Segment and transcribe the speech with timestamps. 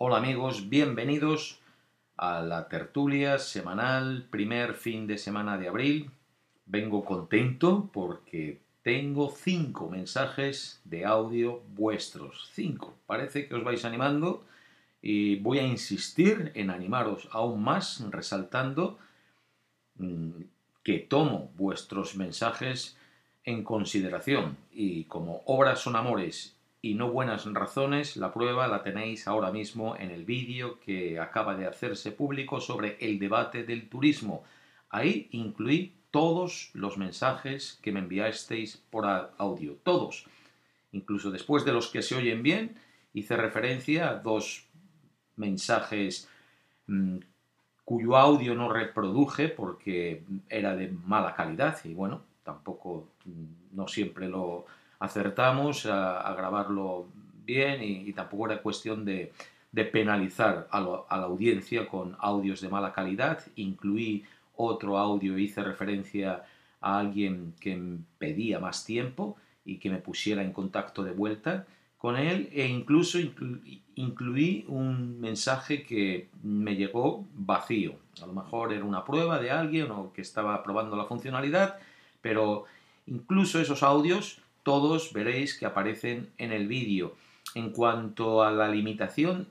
[0.00, 1.58] Hola amigos, bienvenidos
[2.16, 6.12] a la tertulia semanal, primer fin de semana de abril.
[6.66, 12.48] Vengo contento porque tengo cinco mensajes de audio vuestros.
[12.54, 12.94] Cinco.
[13.08, 14.44] Parece que os vais animando
[15.02, 19.00] y voy a insistir en animaros aún más, resaltando
[19.96, 20.30] mm,
[20.84, 22.96] que tomo vuestros mensajes
[23.42, 29.26] en consideración y como obras son amores y no buenas razones, la prueba la tenéis
[29.26, 34.44] ahora mismo en el vídeo que acaba de hacerse público sobre el debate del turismo.
[34.88, 40.26] Ahí incluí todos los mensajes que me enviasteis por audio, todos.
[40.92, 42.76] Incluso después de los que se oyen bien,
[43.12, 44.66] hice referencia a dos
[45.36, 46.28] mensajes
[46.86, 47.18] mm,
[47.84, 54.28] cuyo audio no reproduje porque era de mala calidad y bueno, tampoco mm, no siempre
[54.28, 54.66] lo
[54.98, 57.06] acertamos a, grabarlo
[57.44, 59.32] bien y, tampoco era cuestión de,
[59.92, 63.40] penalizar a, la audiencia con audios de mala calidad.
[63.56, 64.24] Incluí
[64.56, 66.44] otro audio, hice referencia
[66.80, 67.80] a alguien que
[68.18, 71.66] pedía más tiempo y que me pusiera en contacto de vuelta
[71.98, 73.18] con él e incluso
[73.96, 77.96] incluí un mensaje que me llegó vacío.
[78.22, 81.78] A lo mejor era una prueba de alguien o que estaba probando la funcionalidad,
[82.20, 82.64] pero
[83.06, 87.14] incluso esos audios todos veréis que aparecen en el vídeo.
[87.54, 89.48] En cuanto a la limitación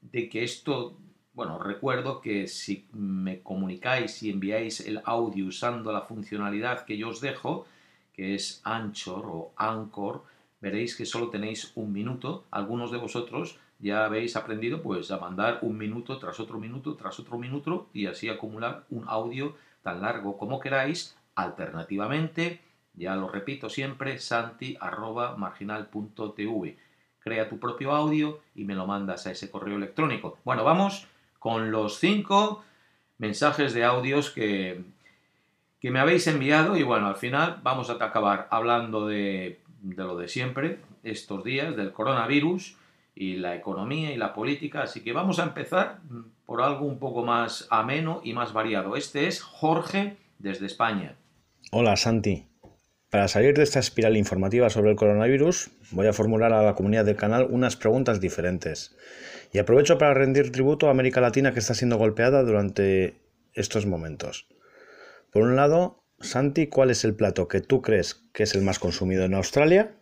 [0.00, 0.96] de que esto,
[1.34, 7.08] bueno, recuerdo que si me comunicáis y enviáis el audio usando la funcionalidad que yo
[7.08, 7.66] os dejo,
[8.12, 10.24] que es Anchor o Anchor,
[10.60, 12.44] veréis que solo tenéis un minuto.
[12.50, 17.18] Algunos de vosotros ya habéis aprendido pues a mandar un minuto tras otro minuto tras
[17.18, 21.16] otro minuto y así acumular un audio tan largo como queráis.
[21.34, 22.60] Alternativamente,
[22.96, 24.76] ya lo repito siempre, santi.
[27.20, 30.38] Crea tu propio audio y me lo mandas a ese correo electrónico.
[30.44, 31.06] Bueno, vamos
[31.38, 32.62] con los cinco
[33.18, 34.82] mensajes de audios que,
[35.80, 40.16] que me habéis enviado y bueno, al final vamos a acabar hablando de, de lo
[40.16, 42.76] de siempre, estos días, del coronavirus
[43.14, 44.82] y la economía y la política.
[44.82, 46.00] Así que vamos a empezar
[46.46, 48.96] por algo un poco más ameno y más variado.
[48.96, 51.16] Este es Jorge desde España.
[51.70, 52.46] Hola Santi.
[53.14, 57.04] Para salir de esta espiral informativa sobre el coronavirus, voy a formular a la comunidad
[57.04, 58.96] del canal unas preguntas diferentes.
[59.52, 63.14] Y aprovecho para rendir tributo a América Latina que está siendo golpeada durante
[63.52, 64.48] estos momentos.
[65.30, 68.80] Por un lado, Santi, ¿cuál es el plato que tú crees que es el más
[68.80, 69.94] consumido en Australia?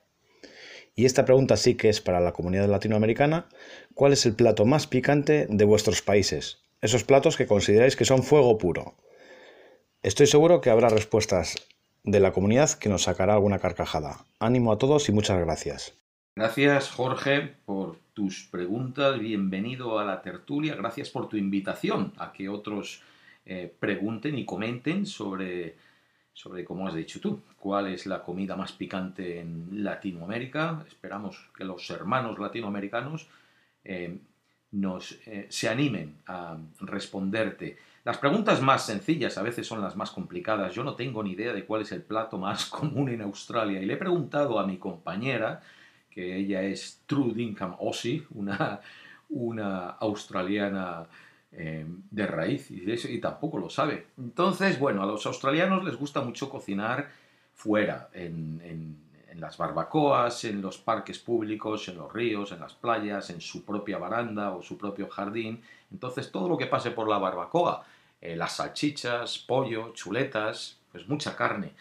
[0.95, 3.47] Y esta pregunta sí que es para la comunidad latinoamericana.
[3.93, 6.63] ¿Cuál es el plato más picante de vuestros países?
[6.81, 8.97] Esos platos que consideráis que son fuego puro.
[10.03, 11.57] Estoy seguro que habrá respuestas
[12.05, 14.25] de la comunidad que nos sacará alguna carcajada.
[14.41, 15.99] Ánimo a todos y muchas gracias.
[16.35, 22.49] Gracias Jorge por tus preguntas, bienvenido a la tertulia, gracias por tu invitación a que
[22.49, 23.03] otros
[23.45, 25.77] eh, pregunten y comenten sobre,
[26.33, 30.85] sobre, como has dicho tú, cuál es la comida más picante en Latinoamérica.
[30.87, 33.29] Esperamos que los hermanos latinoamericanos
[33.85, 34.19] eh,
[34.73, 37.77] nos, eh, se animen a responderte.
[38.05, 40.75] Las preguntas más sencillas a veces son las más complicadas.
[40.75, 43.87] Yo no tengo ni idea de cuál es el plato más común en Australia y
[43.87, 45.63] le he preguntado a mi compañera,
[46.11, 48.81] que ella es True Dinkham Aussie, una,
[49.31, 51.07] una australiana
[51.53, 54.09] eh, de raíz, y, y tampoco lo sabe.
[54.19, 57.09] Entonces, bueno, a los australianos les gusta mucho cocinar
[57.55, 58.61] fuera, en
[59.43, 63.99] las barbacoas, en los parques públicos, en los ríos, en las playas, en su propia
[63.99, 65.63] baranda o su propio jardín.
[65.91, 67.85] Entonces, todo lo que pase por la barbacoa,
[68.23, 71.73] eh, las salchichas, pollo, chuletas, pues mucha carne.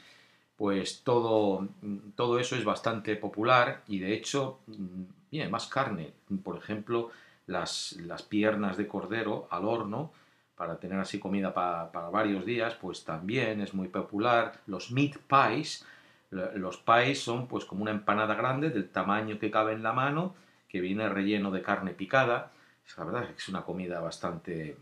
[0.57, 1.67] Pues todo,
[2.15, 6.13] todo eso es bastante popular y de hecho, mm, más carne.
[6.43, 7.11] Por ejemplo,
[7.47, 10.11] las, las piernas de cordero al horno,
[10.55, 14.61] para tener así comida para varios días, pues también es muy popular.
[14.67, 15.85] Los meat pies,
[16.29, 20.35] los pies son pues como una empanada grande del tamaño que cabe en la mano,
[20.69, 22.51] que viene relleno de carne picada.
[22.97, 24.75] La verdad es que es una comida bastante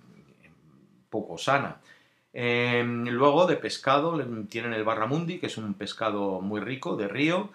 [1.09, 1.81] poco sana.
[2.33, 7.50] Em, luego de pescado tienen el barramundi, que es un pescado muy rico de río.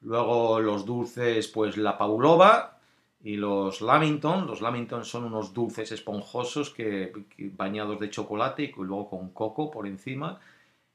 [0.00, 2.78] Luego los dulces, pues la paulova
[3.22, 4.46] y los lamington.
[4.46, 7.12] Los lamington son unos dulces esponjosos que,
[7.56, 10.40] bañados de chocolate y luego con coco por encima.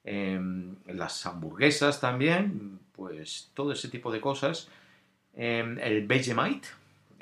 [0.03, 4.69] Em, las hamburguesas también, pues todo ese tipo de cosas.
[5.33, 6.67] Em, el Vegemite,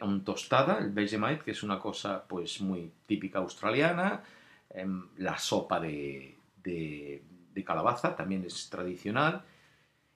[0.01, 4.23] un tostada, el Vegemite, que es una cosa pues muy típica australiana.
[4.69, 6.35] Em, la sopa de,
[7.65, 9.43] calabaza también es tradicional.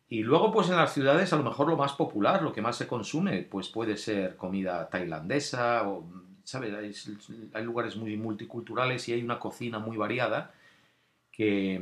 [0.08, 2.78] Y luego, pues en las ciudades, a lo mejor lo más popular, lo que más
[2.78, 6.06] se consume, pues puede ser comida tailandesa o
[6.44, 6.74] ¿sabes?
[7.54, 10.54] Hay, lugares muy multiculturales y hay una cocina muy variada
[11.32, 11.82] que,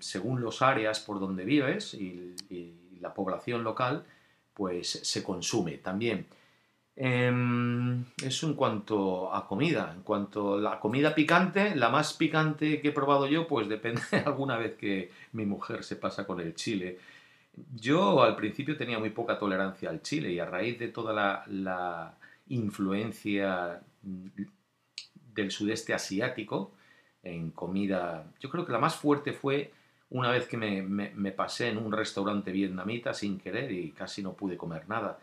[0.00, 2.34] según los áreas por donde vives y,
[3.00, 4.04] la población local,
[4.54, 6.26] pues se consume también.
[7.00, 9.92] Em, eso en cuanto a comida.
[9.94, 14.02] En cuanto a la comida picante, la más picante que he probado yo, pues depende
[14.26, 16.98] alguna vez que mi mujer se pasa con el chile.
[17.76, 22.14] Yo al principio tenía muy poca tolerancia al chile y a raíz de toda la,
[22.50, 26.72] influencia del sudeste asiático
[27.22, 29.70] en comida, yo creo que la más fuerte fue
[30.10, 34.56] una vez que me, pasé en un restaurante vietnamita sin querer y casi no pude
[34.56, 35.18] comer nada.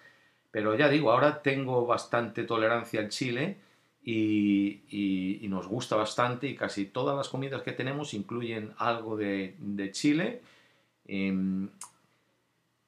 [0.55, 3.57] Pero ya digo, ahora tengo bastante tolerancia al chile
[4.01, 10.41] y, nos gusta bastante y casi todas las comidas que tenemos incluyen algo de, chile.
[11.07, 11.67] Em,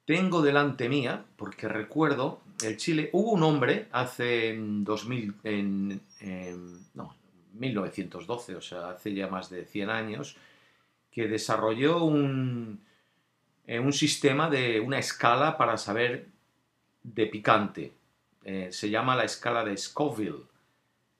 [0.06, 6.00] tengo delante mía, porque recuerdo, el Chile, hubo un hombre hace 2000, en,
[7.52, 10.38] 1912, o sea, hace ya más de 100 años,
[11.10, 12.80] que desarrolló un,
[13.66, 16.37] eh, un sistema de una escala para saber
[17.14, 17.92] de picante.
[18.44, 20.46] Eh, se llama la escala de Scoville.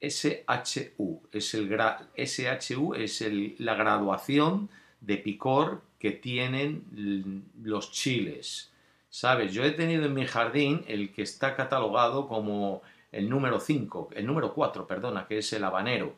[0.01, 1.69] SHU es, el
[2.17, 3.25] SHU es
[3.59, 4.71] la graduación
[5.01, 8.73] de picor que tienen los chiles.
[9.11, 9.53] ¿Sabes?
[9.53, 14.27] Yo he tenido en mi jardín el que está catalogado como el número 5, el
[14.27, 16.15] número 4, perdona, que es el habanero.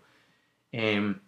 [0.73, 1.21] Em,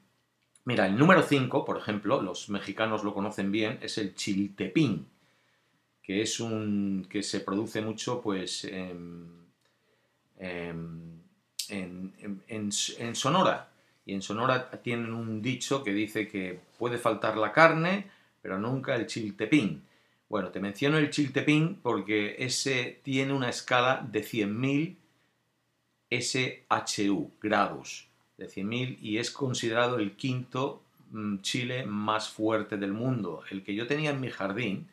[0.65, 5.07] mira, el número 5, por ejemplo, los mexicanos lo conocen bien, es el chiltepín,
[6.03, 9.47] que es un que se produce mucho pues en,
[11.69, 12.73] en
[13.15, 13.69] Sonora.
[14.05, 18.11] Y en Sonora tienen un dicho que dice que puede faltar la carne,
[18.41, 19.83] pero nunca el chiltepín.
[20.29, 24.97] Bueno, te menciono el chiltepín porque ese tiene una escala de 100.000
[26.11, 33.43] SHU, grados de 100.000 y es considerado el quinto mm, chile más fuerte del mundo.
[33.51, 34.89] El que yo tenía en mi jardín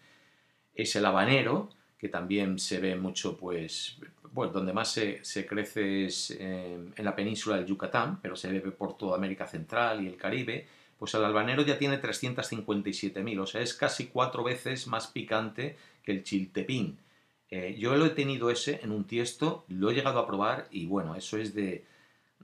[0.82, 3.98] es el habanero, que también se ve mucho, pues,
[4.34, 9.18] donde más se, crece es en la península del Yucatán, pero se ve por toda
[9.18, 10.68] América Central y el Caribe
[11.00, 16.12] pues el albanero ya tiene 357.000, o sea, es casi cuatro veces más picante que
[16.12, 17.00] el chiltepín.
[17.50, 20.86] Eh, yo lo he tenido ese en un tiesto, lo he llegado a probar y
[20.86, 21.86] bueno, eso es de...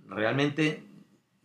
[0.08, 0.84] Realmente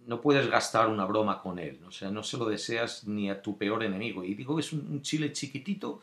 [0.07, 3.43] no puedes gastar una broma con él, o sea, no se lo deseas ni a
[3.43, 4.25] tu peor enemigo.
[4.25, 6.01] Y digo es un, chile chiquitito,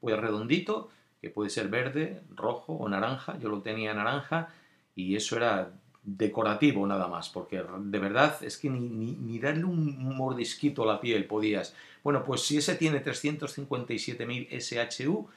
[0.00, 0.90] pues redondito,
[1.20, 4.48] que puede ser verde, rojo o naranja, yo lo tenía naranja
[4.94, 5.72] y eso era
[6.02, 11.26] decorativo nada más, porque de verdad es que ni, darle un mordisquito a la piel
[11.26, 11.74] podías.
[12.02, 15.28] Bueno, pues si ese tiene 357.000 SHU,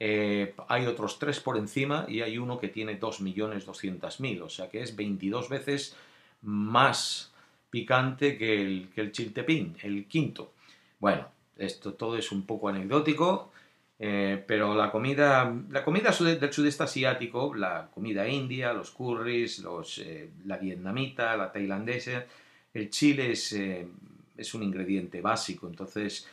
[0.00, 4.82] eh, hay otros tres por encima y hay uno que tiene 2.200.000, o sea que
[4.82, 5.96] es 22 veces
[6.42, 7.32] más
[7.70, 10.52] picante que el, que el chiltepín, el quinto.
[11.00, 13.52] Bueno, esto todo es un poco anecdótico.
[14.00, 19.98] Eh, pero la comida, la comida del sudeste asiático, la comida india, los curries, los,
[19.98, 22.24] eh, la vietnamita, la tailandesa,
[22.72, 23.88] el chile es, eh,
[24.36, 25.66] es un ingrediente básico.
[25.66, 26.28] Entonces,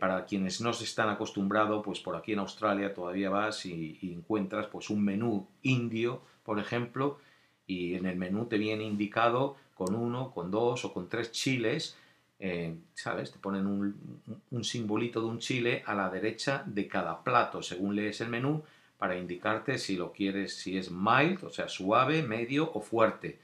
[0.00, 4.12] para quienes no se están acostumbrados, pues por aquí en Australia todavía vas y, y,
[4.12, 7.20] encuentras pues un menú indio, por ejemplo,
[7.64, 11.96] y en el menú te viene indicado con uno, con dos o con tres chiles
[12.40, 13.32] eh, ¿sabes?
[13.32, 18.20] Te ponen un, simbolito de un chile a la derecha de cada plato, según lees
[18.20, 18.62] el menú,
[18.96, 23.38] para indicarte si lo quieres, si es mild, o sea, suave, medio o fuerte.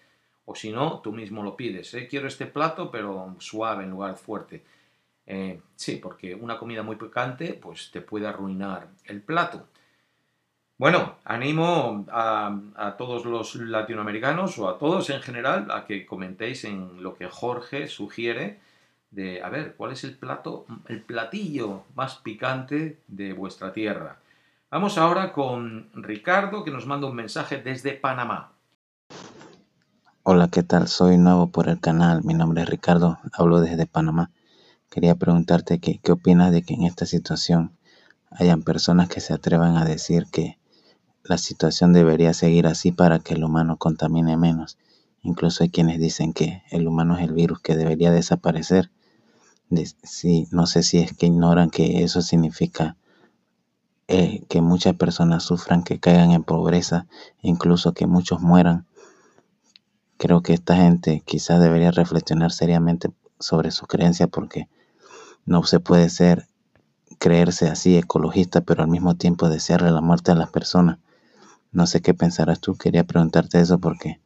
[0.46, 1.94] O si no, tú mismo lo pides.
[1.94, 2.06] ¿eh?
[2.08, 4.64] Quiero este plato, pero suave en lugar de fuerte.
[5.26, 9.68] Eh, sí, porque una comida muy picante, pues te puede arruinar el plato.
[10.76, 16.64] Bueno, animo a, a, todos los latinoamericanos o a todos en general a que comentéis
[16.64, 18.60] en lo que Jorge sugiere
[19.14, 24.18] de, a ver, ¿cuál es el plato, el platillo más picante de vuestra tierra?
[24.70, 28.52] Vamos ahora con Ricardo, que nos manda un mensaje desde Panamá.
[30.24, 30.88] Hola, ¿qué tal?
[30.88, 32.24] Soy nuevo por el canal.
[32.24, 34.30] Mi nombre es Ricardo, hablo desde Panamá.
[34.90, 37.76] Quería preguntarte qué, qué opinas de que en esta situación
[38.30, 40.58] hayan personas que se atrevan a decir que
[41.22, 44.76] la situación debería seguir así para que el humano contamine menos.
[45.22, 48.90] Incluso hay quienes dicen que el humano es el virus que debería desaparecer
[50.02, 52.96] Sí, no sé si es que ignoran que eso significa
[54.06, 57.06] eh, que muchas personas sufran, que caigan en pobreza,
[57.42, 58.86] incluso que muchos mueran.
[60.18, 64.68] Creo que esta gente quizás debería reflexionar seriamente sobre su creencia porque
[65.46, 66.46] no se puede ser
[67.18, 70.98] creerse así ecologista, pero al mismo tiempo desearle la muerte a las personas.
[71.72, 74.20] No sé qué pensarás tú, quería preguntarte eso porque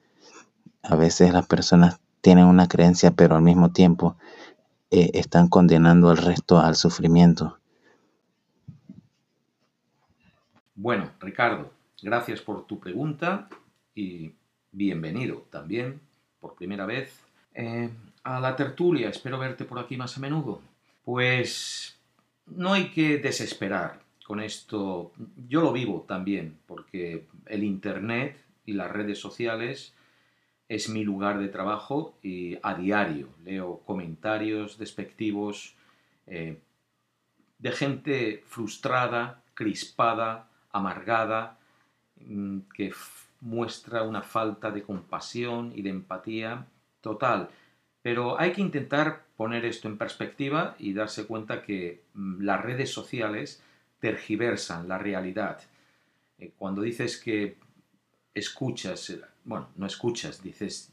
[0.82, 4.16] a veces las personas tienen una creencia, pero al mismo tiempo
[4.90, 7.58] eh, están condenando al resto al sufrimiento.
[10.74, 13.48] Bueno, Ricardo, gracias por tu pregunta
[13.94, 14.32] y
[14.72, 16.00] bienvenido también
[16.40, 17.20] por primera vez
[17.54, 17.90] eh,
[18.22, 19.08] a la tertulia.
[19.08, 20.60] Espero verte por aquí más a menudo.
[21.04, 21.98] Pues
[22.46, 25.12] no hay que desesperar con esto.
[25.48, 29.94] Yo lo vivo también, porque el Internet y las redes sociales
[30.68, 35.74] es mi lugar de trabajo y a diario leo comentarios despectivos
[36.26, 36.58] eh,
[37.58, 41.58] de gente frustrada, crispada, amargada,
[42.16, 42.92] mm, que
[43.40, 46.66] muestra una falta de compasión y de empatía
[47.00, 47.48] total.
[48.02, 52.92] Pero hay que intentar poner esto en perspectiva y darse cuenta que mm, las redes
[52.92, 53.62] sociales
[54.00, 55.60] tergiversan la realidad.
[56.38, 57.56] Eh, cuando dices que
[58.34, 59.16] escuchas,
[59.48, 60.92] bueno, no escuchas, dices,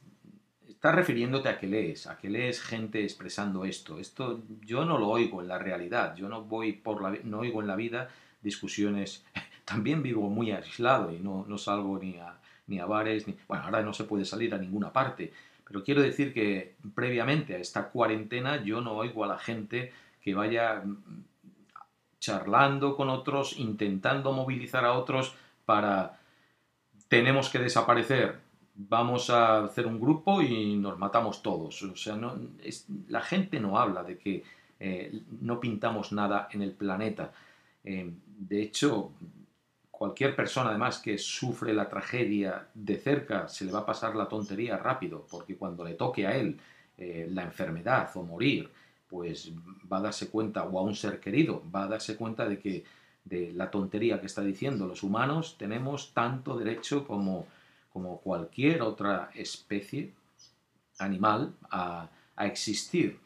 [0.66, 4.00] estás refiriéndote a que lees, a que lees gente expresando esto.
[4.00, 7.62] Esto yo no lo oigo en la realidad, yo no voy por la, no oigo
[7.62, 8.10] en la vida
[8.42, 9.26] discusiones
[9.66, 13.36] también vivo muy aislado y no, no salgo ni a, ni a bares, ni...
[13.46, 15.34] Bueno, ahora no se puede salir a ninguna parte,
[15.68, 20.34] pero quiero decir que previamente a esta cuarentena yo no oigo a la gente que
[20.34, 21.26] vaya mm,
[22.20, 25.36] charlando con otros, intentando movilizar a otros
[25.66, 26.20] para
[27.08, 28.45] tenemos que desaparecer,
[28.76, 31.82] vamos a hacer un grupo y nos matamos todos.
[31.84, 32.36] O sea, no,
[33.08, 34.44] la gente no habla de que
[34.80, 37.32] eh, no pintamos nada en el planeta.
[37.84, 39.12] Eh, de hecho,
[39.90, 44.28] cualquier persona además que sufre la tragedia de cerca se le va a pasar la
[44.28, 46.60] tontería rápido, porque cuando le toque a él
[46.98, 48.70] eh, la enfermedad o morir,
[49.08, 49.52] pues
[49.92, 52.84] va a darse cuenta, o a un ser querido, va a darse cuenta de que
[53.24, 57.48] de la tontería que está diciendo, los humanos tenemos tanto derecho como,
[57.96, 60.12] como cualquier otra especie
[61.00, 62.10] animal a,
[62.40, 63.18] existir.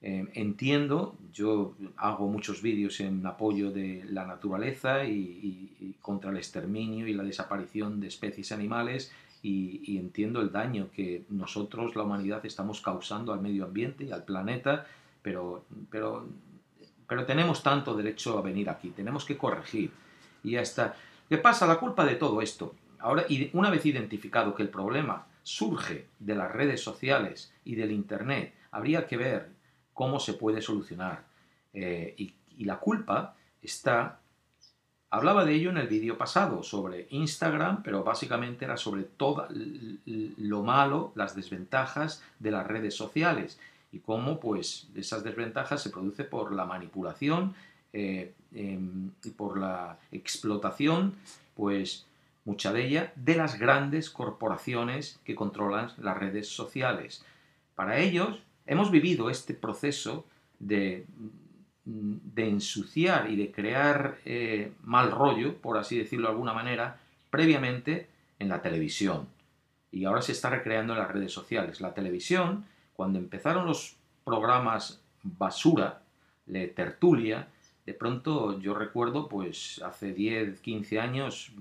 [0.00, 7.08] Em, entiendo, yo hago muchos vídeos en apoyo de la naturaleza y, contra el exterminio
[7.08, 9.10] y la desaparición de especies animales
[9.42, 14.22] y, entiendo el daño que nosotros, la humanidad, estamos causando al medio ambiente y al
[14.22, 14.86] planeta,
[15.20, 16.28] pero, pero,
[17.08, 19.90] pero tenemos tanto derecho a venir aquí, tenemos que corregir.
[20.44, 20.94] Y hasta,
[21.28, 21.66] ¿qué pasa?
[21.66, 22.76] La culpa de todo esto.
[23.02, 28.54] Ahora, una vez identificado que el problema surge de las redes sociales y del Internet,
[28.70, 29.50] habría que ver
[29.92, 31.24] cómo se puede solucionar.
[31.74, 34.20] Eh, y, la culpa está...
[35.10, 39.48] Hablaba de ello en el vídeo pasado sobre Instagram, pero básicamente era sobre todo
[40.06, 43.58] lo malo, las desventajas de las redes sociales
[43.90, 47.54] y cómo pues esas desventajas se producen por la manipulación
[47.92, 51.14] eh, em, y por la explotación,
[51.54, 52.06] pues
[52.44, 57.24] mucha de ella, de las grandes corporaciones que controlan las redes sociales.
[57.74, 60.26] Para ellos, hemos vivido este proceso
[60.58, 61.06] de,
[61.84, 66.98] de ensuciar y de crear eh, mal rollo, por así decirlo de alguna manera,
[67.30, 68.08] previamente
[68.38, 69.28] en la televisión.
[69.90, 71.80] Y ahora se está recreando en las redes sociales.
[71.80, 76.02] La televisión, cuando empezaron los programas basura,
[76.46, 77.48] de tertulia,
[77.86, 81.52] de pronto yo recuerdo, pues hace 10, 15 años,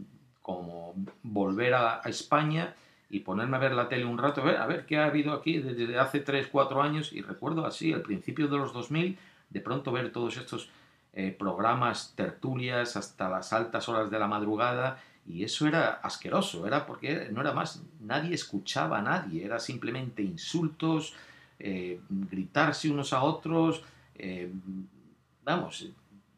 [0.41, 0.93] como
[1.23, 2.75] volver a España
[3.11, 5.33] y ponerme a ver la tele un rato, a ver, a ver qué ha habido
[5.33, 9.17] aquí desde hace 3, 4 años, y recuerdo así, al principio de los 2000,
[9.49, 10.69] de pronto ver todos estos
[11.13, 16.85] eh, programas, tertulias, hasta las altas horas de la madrugada, y eso era asqueroso, era
[16.85, 21.13] porque no era más, nadie escuchaba a nadie, era simplemente insultos,
[21.59, 23.83] eh, gritarse unos a otros,
[24.15, 24.49] eh,
[25.43, 25.85] vamos,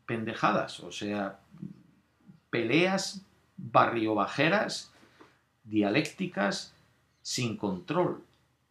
[0.08, 1.40] pendejadas, o sea,
[2.50, 3.24] peleas
[3.64, 4.92] barriobajeras
[5.64, 6.74] dialécticas
[7.22, 8.24] sin control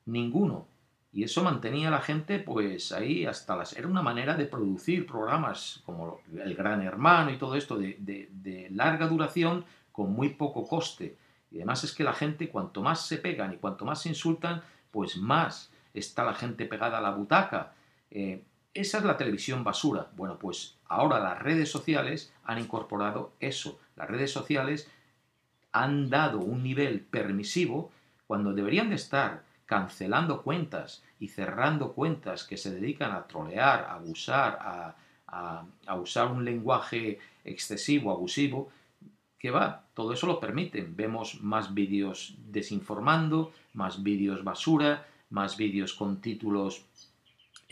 [0.04, 0.66] ninguno.
[1.12, 3.76] Y eso mantenía a la gente pues ahí hasta las...
[3.76, 8.68] Era una manera de producir programas como El Gran Hermano y todo esto de, de,
[8.70, 11.16] larga duración con muy poco coste.
[11.50, 14.62] Y además es que la gente cuanto más se pegan y cuanto más se insultan,
[14.90, 17.74] pues más está la gente pegada a la butaca.
[18.10, 18.42] Eh,
[18.74, 20.08] esa es la televisión basura.
[20.16, 23.78] Bueno, pues ahora las redes sociales han incorporado eso.
[23.96, 24.88] Las redes sociales
[25.72, 27.90] han dado un nivel permisivo
[28.26, 33.94] cuando deberían de estar cancelando cuentas y cerrando cuentas que se dedican a trolear, a
[33.94, 34.58] abusar,
[35.26, 38.70] a, usar un lenguaje excesivo, abusivo,
[39.38, 40.94] que va, todo eso lo permiten.
[40.94, 46.84] Vemos más vídeos desinformando, más vídeos basura, más vídeos con títulos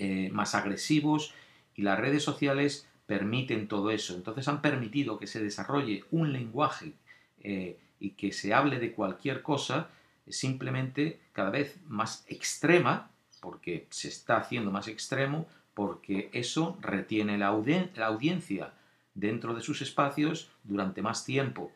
[0.02, 1.34] eh, más agresivos
[1.74, 4.14] y las redes sociales permiten todo eso.
[4.14, 6.94] Entonces han permitido que se desarrolle un lenguaje
[7.42, 9.90] eh, y que se hable de cualquier cosa
[10.24, 13.10] es simplemente cada vez más extrema,
[13.42, 18.72] porque se está haciendo más extremo, porque eso retiene la audiencia
[19.12, 21.72] dentro de sus espacios durante más tiempo.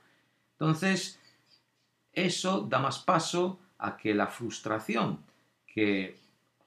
[0.52, 1.20] Entonces,
[2.14, 5.18] eso da más paso a que la frustración
[5.66, 6.23] que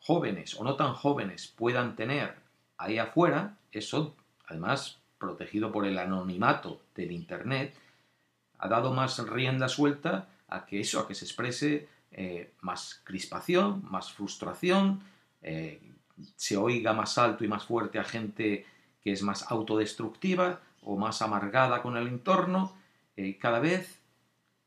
[0.07, 2.35] jóvenes o no tan jóvenes puedan tener
[2.77, 4.15] ahí afuera, eso
[4.47, 7.75] además protegido por el anonimato del Internet,
[8.57, 13.83] ha dado más rienda suelta a que eso, a que se exprese eh, más crispación,
[13.83, 15.03] más frustración,
[15.41, 15.81] eh,
[16.37, 18.65] se oiga más alto y más fuerte a gente
[19.03, 22.73] que es más autodestructiva o más amargada con el entorno.
[23.17, 23.99] Eh, cada vez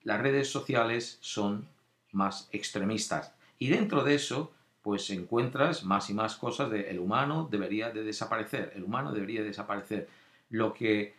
[0.03, 1.67] las redes sociales son
[2.13, 3.33] más extremistas.
[3.59, 4.53] Y dentro de eso,
[4.91, 9.41] pues encuentras más y más cosas de el humano debería de desaparecer, el humano debería
[9.41, 10.09] desaparecer.
[10.49, 11.15] Lo que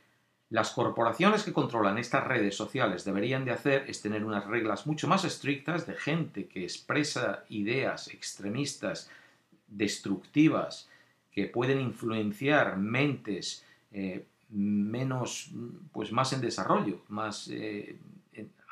[0.49, 5.07] las corporaciones que controlan estas redes sociales deberían de hacer es tener unas reglas mucho
[5.07, 9.09] más estrictas de gente que expresa ideas extremistas,
[9.69, 10.89] destructivas,
[11.31, 15.49] que pueden influenciar mentes eh, menos,
[15.93, 17.97] pues más en desarrollo, más eh,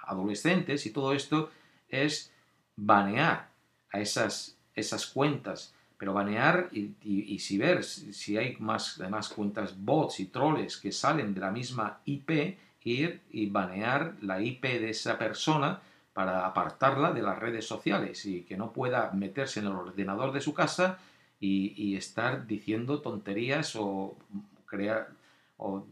[0.03, 1.51] adolescentes y todo esto
[1.87, 2.33] es
[2.75, 3.47] banear
[3.93, 10.21] a esas, esas cuentas pero banear y, si ver si hay más, además cuentas bots
[10.21, 15.17] y troles que salen de la misma IP, ir y banear la IP de esa
[15.17, 15.81] persona
[16.13, 20.39] para apartarla de las redes sociales y que no pueda meterse en el ordenador de
[20.39, 20.99] su casa
[21.37, 24.17] y, estar diciendo tonterías o
[24.65, 25.09] crear
[25.57, 25.85] o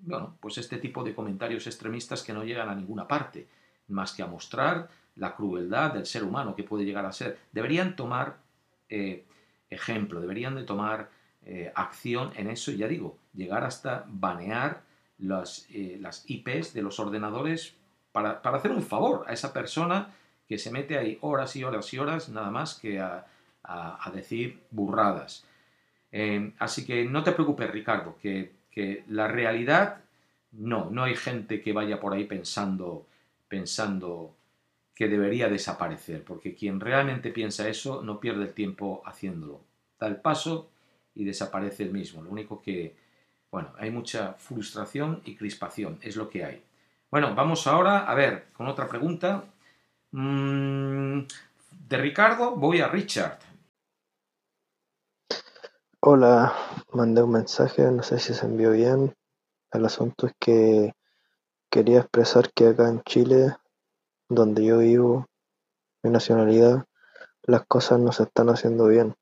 [0.00, 3.46] bueno, pues este tipo de comentarios extremistas que no llegan a ninguna parte,
[3.86, 7.38] más que a mostrar la crueldad del ser humano que puede llegar a ser.
[7.52, 8.44] Deberían tomar
[8.88, 9.24] eh,
[9.70, 11.10] ejemplo, deberían de tomar
[11.44, 14.82] eh, acción en eso, ya digo, llegar hasta banear
[15.18, 17.74] las, eh, las IPs de los ordenadores
[18.12, 20.14] para, hacer un favor a esa persona
[20.46, 23.26] que se mete ahí horas y horas y horas nada más que a,
[24.12, 25.44] decir burradas.
[26.58, 30.02] así que no te preocupes, Ricardo, que, que, la realidad,
[30.52, 33.06] no, no hay gente que vaya por ahí pensando,
[33.48, 34.36] pensando
[34.94, 39.60] que debería desaparecer, porque quien realmente piensa eso no pierde el tiempo haciéndolo.
[39.98, 40.70] Da el paso
[41.14, 42.22] y desaparece el mismo.
[42.22, 42.96] Lo único que,
[43.50, 46.62] bueno, hay mucha frustración y crispación, es lo que hay.
[47.10, 49.44] Bueno, vamos ahora a ver con otra pregunta.
[50.12, 51.20] Mm,
[51.88, 53.38] de Ricardo voy a Richard.
[56.00, 56.52] Hola,
[56.92, 59.14] mandé un mensaje, no sé si se envió bien.
[59.72, 60.94] El asunto es que
[61.70, 63.56] quería expresar que acá en Chile
[64.28, 65.26] donde yo vivo,
[66.02, 66.84] mi nacionalidad,
[67.42, 69.14] las cosas no se están haciendo bien.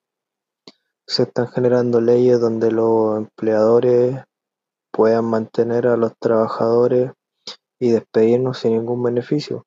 [1.06, 4.22] Se están generando leyes donde los empleadores
[4.92, 7.12] puedan mantener a los trabajadores
[7.80, 9.66] y despedirnos sin ningún beneficio.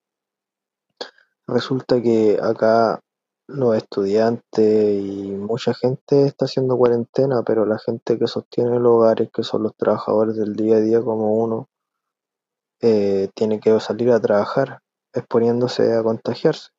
[1.48, 3.02] Resulta que acá
[3.48, 9.30] los estudiantes y mucha gente está haciendo cuarentena, pero la gente que sostiene los hogares,
[9.32, 11.68] que son los trabajadores del día a día como uno,
[12.82, 14.82] eh, tiene que salir a trabajar
[15.16, 16.70] exponiéndose a contagiarse.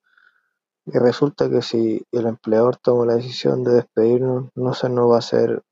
[0.86, 5.16] Y resulta que si el empleador toma la decisión de despedirnos, no se nos va
[5.16, 5.62] a hacer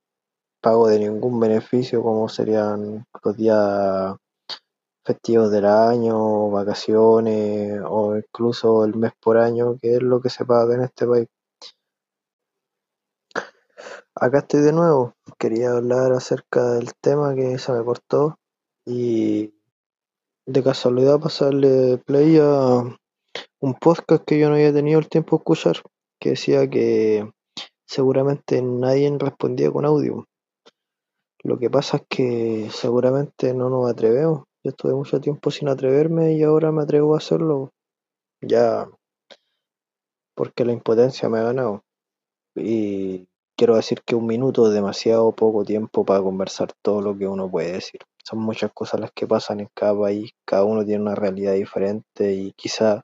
[0.61, 4.17] pago de ningún beneficio como serían los días
[5.05, 10.45] festivos del año, vacaciones o incluso el mes por año, que es lo que se
[10.45, 11.29] paga en este país.
[14.17, 18.39] Acá estoy de nuevo, quería hablar acerca del tema que se me cortó
[18.87, 19.54] y
[20.47, 22.83] de casualidad pasarle play a
[23.61, 25.83] un podcast que yo no había tenido el tiempo de escuchar,
[26.21, 27.31] que decía que
[27.87, 30.27] seguramente nadie respondía con audio.
[31.43, 34.45] Lo que pasa es que seguramente no nos atrevemos.
[34.63, 37.71] Yo estuve mucho tiempo sin atreverme y ahora me atrevo a hacerlo.
[38.41, 38.89] Ya
[40.35, 41.85] porque la impotencia me ha ganado.
[42.57, 43.27] Y
[43.57, 47.51] quiero decir que un minuto es demasiado poco tiempo para conversar todo lo que uno
[47.51, 51.15] puede decir son muchas cosas las que pasan en cada país, cada uno tiene una
[51.15, 53.03] realidad diferente y quizá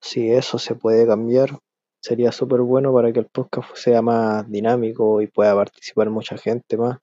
[0.00, 1.58] si eso se puede cambiar,
[2.00, 6.76] sería súper bueno para que el podcast sea más dinámico y pueda participar mucha gente
[6.76, 6.98] más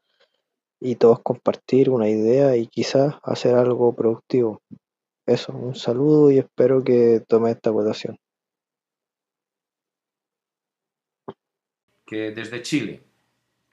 [0.82, 4.62] y todos compartir una idea y quizás hacer algo productivo.
[5.26, 8.18] Eso, un saludo y espero que tome esta votación.
[12.06, 13.04] Que desde Chile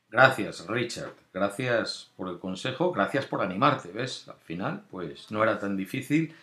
[0.09, 1.15] Gracias, Richard.
[1.37, 4.27] Gracias por el consejo, gracias por animarte, ¿ves?
[4.27, 6.35] Al final, pues no era tan difícil.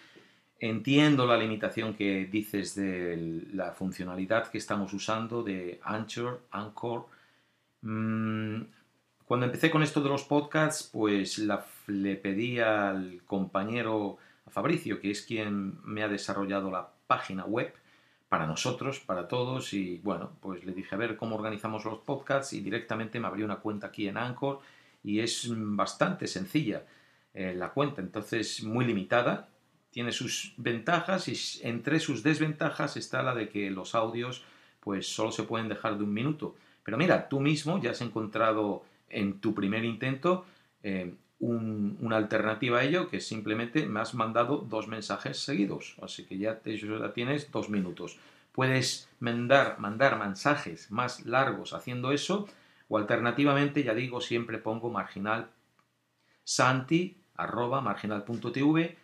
[0.59, 7.07] Entiendo la limitación que dices de la funcionalidad que estamos usando de Anchor, Anchor.
[7.81, 8.61] Mm,
[9.25, 11.39] cuando empecé con esto de los podcasts, pues
[11.87, 14.19] le pedí al compañero,
[14.51, 17.73] Fabricio, que es quien me ha desarrollado la página web,
[18.29, 19.73] para nosotros, para todos.
[19.73, 23.45] Y bueno, pues le dije a ver cómo organizamos los podcasts y directamente me abrió
[23.45, 24.59] una cuenta aquí en Anchor
[25.03, 26.85] y es bastante sencilla
[27.33, 29.49] eh, la cuenta, entonces muy limitada.
[29.91, 31.35] Tiene sus ventajas y
[31.67, 34.43] entre sus desventajas está la de que los audios
[34.79, 36.55] pues solo se pueden dejar de un minuto.
[36.83, 40.45] Pero mira, tú mismo ya has encontrado en tu primer intento
[40.81, 45.95] eh, una alternativa a ello que simplemente me has mandado dos mensajes seguidos.
[46.01, 48.17] Así que ya, ya tienes dos minutos.
[48.51, 52.47] Puedes mandar, mandar mensajes más largos haciendo eso
[52.93, 55.49] o alternativamente, ya digo, siempre pongo marginal
[56.43, 58.95] santi arroba marginal.tv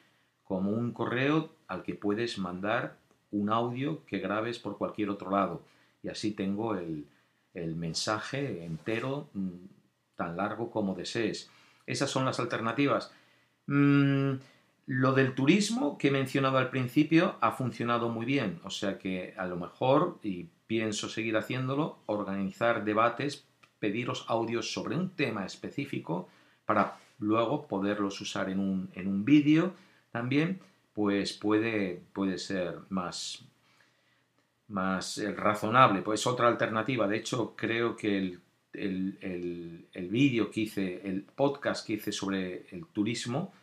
[0.43, 2.97] como un correo al que puedes mandar
[3.31, 5.63] un audio que grabes por cualquier otro lado.
[6.03, 7.07] Y así tengo el,
[7.55, 9.65] mensaje entero mm,
[10.15, 11.49] tan largo como desees.
[11.87, 13.11] Esas son las alternativas.
[13.65, 14.33] Mm,
[14.85, 19.33] lo del turismo que he mencionado al principio ha funcionado muy bien, o sea que
[19.35, 23.48] a lo mejor, y pienso seguir haciéndolo, organizar debates,
[23.79, 26.29] pediros audios sobre un tema específico
[26.65, 29.73] para luego poderlos usar en un, en un vídeo
[30.11, 30.59] también,
[30.93, 33.43] pues puede, puede ser más,
[34.67, 37.07] más eh, razonable, pues otra alternativa.
[37.07, 38.41] De hecho, creo que el,
[38.73, 43.53] el, vídeo que hice, el podcast que hice sobre el turismo,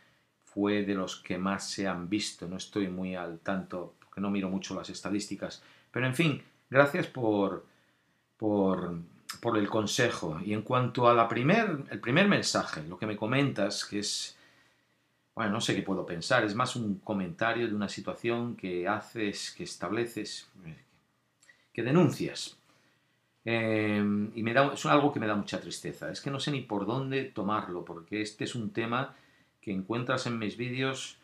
[0.44, 2.48] fue de los que más se han visto.
[2.48, 5.62] No estoy muy al tanto, porque no miro mucho las estadísticas.
[5.90, 7.66] Pero en fin, gracias por,
[8.37, 8.98] por,
[9.41, 10.41] por el consejo.
[10.45, 14.37] Y en cuanto a la primer, el primer mensaje, lo que me comentas, que es,
[15.35, 19.55] bueno, no sé qué puedo pensar, es más un comentario de una situación que haces,
[19.57, 20.49] que estableces,
[21.73, 22.57] que denuncias.
[23.45, 26.11] Em, y me da, es algo que me da mucha tristeza.
[26.11, 29.15] Es que no sé ni por dónde tomarlo, porque este es un tema
[29.61, 31.19] que encuentras en mis vídeos,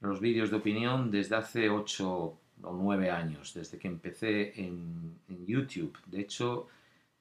[0.00, 5.96] los vídeos de opinión, desde hace 8 o 9 años, desde que empecé en YouTube.
[6.06, 6.68] De hecho,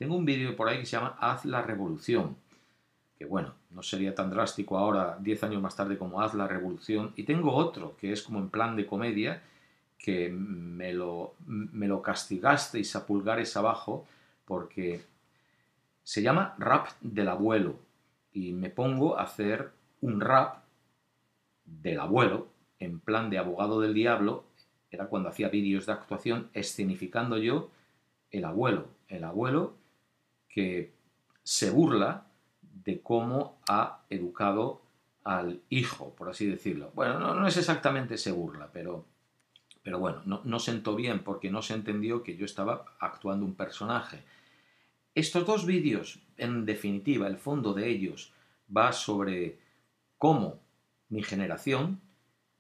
[0.02, 2.36] tengo un vídeo por ahí que se llama Haz la revolución.
[3.16, 7.14] Que bueno, no sería tan drástico ahora, 10 años más tarde, como Haz la revolución.
[7.16, 9.44] Y tengo otro que es como en plan de comedia,
[10.00, 14.08] que me lo, me lo castigasteis a pulgares abajo
[14.44, 15.06] porque
[16.02, 17.76] se llama rap del abuelo
[18.34, 19.70] y me pongo a hacer
[20.02, 20.64] un rap
[21.64, 22.48] del abuelo
[22.80, 24.46] en plan de abogado del diablo,
[24.90, 27.70] era cuando hacía vídeos de actuación escenificando yo
[28.32, 29.80] el abuelo, el abuelo
[30.52, 30.94] que
[31.44, 32.28] se burla
[32.62, 34.82] de cómo ha educado
[35.24, 36.92] al hijo, por así decirlo.
[36.94, 39.06] Bueno, no, no es exactamente se burla, pero
[39.84, 44.24] pero bueno, no, sentó bien porque no se entendió que yo estaba actuando un personaje.
[45.16, 48.32] Estos dos vídeos, en definitiva, el fondo de ellos
[48.76, 49.60] va sobre
[50.18, 50.60] cómo
[51.10, 52.00] mi generación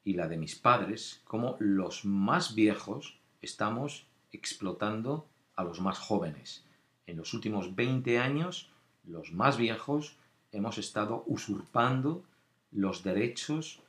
[0.04, 6.65] y la de mis padres, cómo los más viejos estamos explotando a los más jóvenes.
[7.06, 8.72] En los últimos 20 años,
[9.04, 10.18] los más viejos
[10.52, 12.24] hemos estado usurpando
[12.72, 13.82] los derechos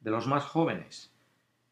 [0.00, 1.10] de los más jóvenes.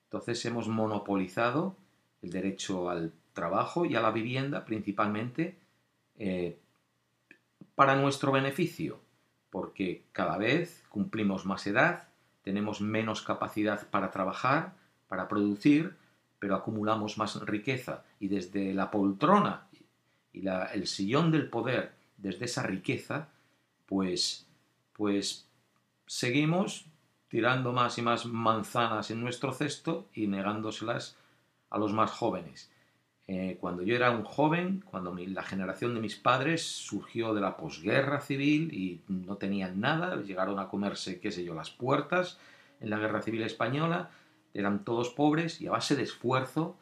[0.04, 1.76] Entonces hemos monopolizado
[2.22, 5.56] el derecho al trabajo y a la vivienda principalmente
[6.18, 6.58] eh,
[7.74, 8.98] para nuestro beneficio,
[9.50, 12.08] porque cada vez cumplimos más edad,
[12.42, 14.74] tenemos menos capacidad para trabajar,
[15.08, 15.96] para producir,
[16.38, 19.66] pero acumulamos más riqueza y desde la poltrona
[20.36, 23.28] y el sillón del poder, desde esa riqueza,
[23.86, 24.46] pues,
[24.92, 25.48] pues
[26.06, 26.86] seguimos
[27.28, 31.16] tirando más y más manzanas en nuestro cesto y negándoselas
[31.70, 32.70] a los más jóvenes.
[33.28, 37.56] Eh, cuando yo era un joven, cuando la generación de mis padres surgió de la
[37.56, 42.38] posguerra civil y no tenían nada, llegaron a comerse, qué sé yo, las puertas
[42.80, 44.10] en la guerra civil española,
[44.54, 46.76] eran todos pobres y a base de esfuerzo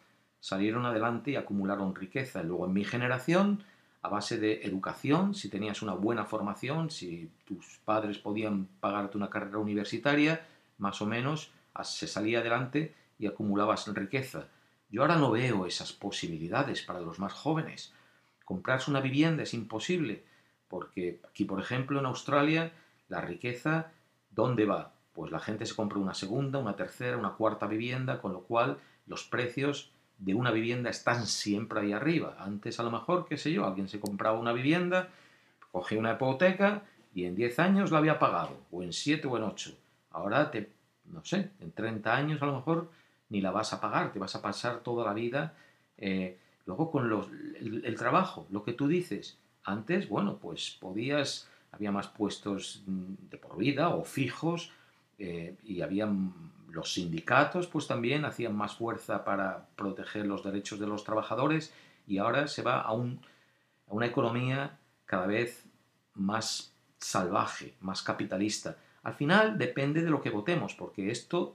[0.45, 2.43] salieron adelante y acumularon riqueza.
[2.43, 3.65] Luego en mi generación,
[4.03, 9.31] a base de educación, si tenías una buena formación, si tus padres podían pagarte una
[9.31, 11.51] carrera universitaria, más o menos
[11.83, 14.49] se salía adelante y acumulabas riqueza.
[14.91, 17.95] Yo ahora no veo esas posibilidades para los más jóvenes.
[18.45, 20.25] Comprarse una vivienda es imposible,
[20.69, 22.71] porque aquí, por ejemplo, en Australia,
[23.09, 23.93] la riqueza,
[24.31, 24.93] ¿dónde va?
[25.15, 28.77] Pues la gente se compra una segunda, una tercera, una cuarta vivienda, con lo cual
[29.07, 32.37] los precios de una vivienda están siempre ahí arriba.
[32.39, 35.09] Antes a lo mejor, qué sé yo, alguien se compraba una vivienda,
[35.73, 36.83] cogía una hipoteca
[37.15, 39.77] y en 10 años la había pagado, o en 7 o en 8.
[40.11, 40.71] Ahora te,
[41.07, 42.91] no sé, en 30 años a lo mejor
[43.29, 45.55] ni la vas a pagar, te vas a pasar toda la vida.
[45.99, 47.29] Eh, luego con los,
[47.61, 53.57] el, trabajo, lo que tú dices, antes, bueno, pues podías, había más puestos de por
[53.57, 54.73] vida o fijos
[55.19, 56.09] eh, y había
[56.75, 61.73] los sindicatos pues también hacían más fuerza para proteger los derechos de los trabajadores
[62.07, 63.21] y ahora se va a, un,
[63.89, 65.65] a una economía cada vez
[66.15, 68.77] más salvaje, más capitalista.
[69.03, 71.55] Al final depende de lo que votemos, porque esto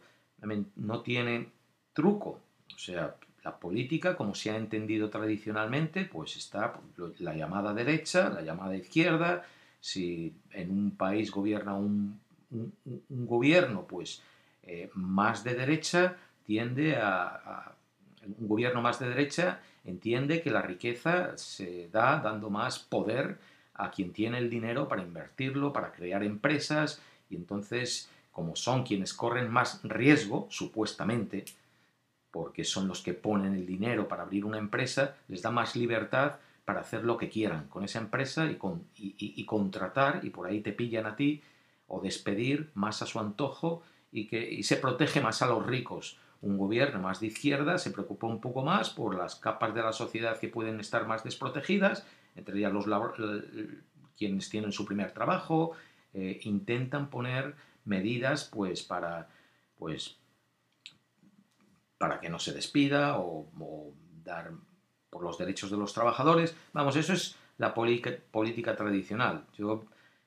[0.75, 1.49] no tiene
[1.93, 2.39] truco.
[2.73, 6.79] O sea, la política, como se ha entendido tradicionalmente, pues está
[7.19, 9.45] la llamada derecha, la llamada izquierda.
[9.79, 12.19] Si en un país gobierna un,
[13.09, 14.21] gobierno, pues
[14.71, 17.73] eh, más de derecha tiende a,
[18.37, 23.39] un gobierno más de derecha entiende que la riqueza se da dando más poder
[23.73, 27.01] a quien tiene el dinero para invertirlo, para crear empresas,
[27.31, 31.45] y entonces, como son quienes corren más riesgo, supuestamente,
[32.29, 36.35] porque son los que ponen el dinero para abrir una empresa, les da más libertad
[36.63, 40.61] para hacer lo que quieran con esa empresa y, con, y, contratar, y por ahí
[40.61, 41.41] te pillan a ti,
[41.87, 46.19] o despedir más a su antojo, y, que, y se protege más a los ricos.
[46.41, 49.91] Un gobierno más de izquierda se preocupa un poco más por las capas de la
[49.91, 52.85] sociedad que pueden estar más desprotegidas, entre ellas los
[54.17, 55.71] quienes tienen su primer trabajo,
[56.13, 59.29] eh, intentan poner medidas pues para
[59.75, 60.17] pues
[61.97, 63.93] para que no se despida o,
[64.23, 64.51] dar
[65.09, 66.55] por los derechos de los trabajadores.
[66.73, 69.45] Vamos, eso es la política tradicional.
[69.57, 69.85] Yo,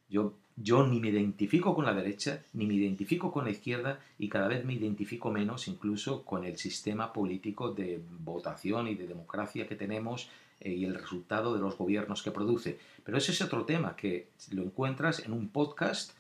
[0.08, 4.28] yo, yo ni me identifico con la derecha, ni me identifico con la izquierda y
[4.28, 9.66] cada vez me identifico menos incluso con el sistema político de votación y de democracia
[9.66, 10.28] que tenemos
[10.60, 12.78] eh, y el resultado de los gobiernos que produce.
[13.04, 16.12] Pero ese es otro tema que lo encuentras en un podcast.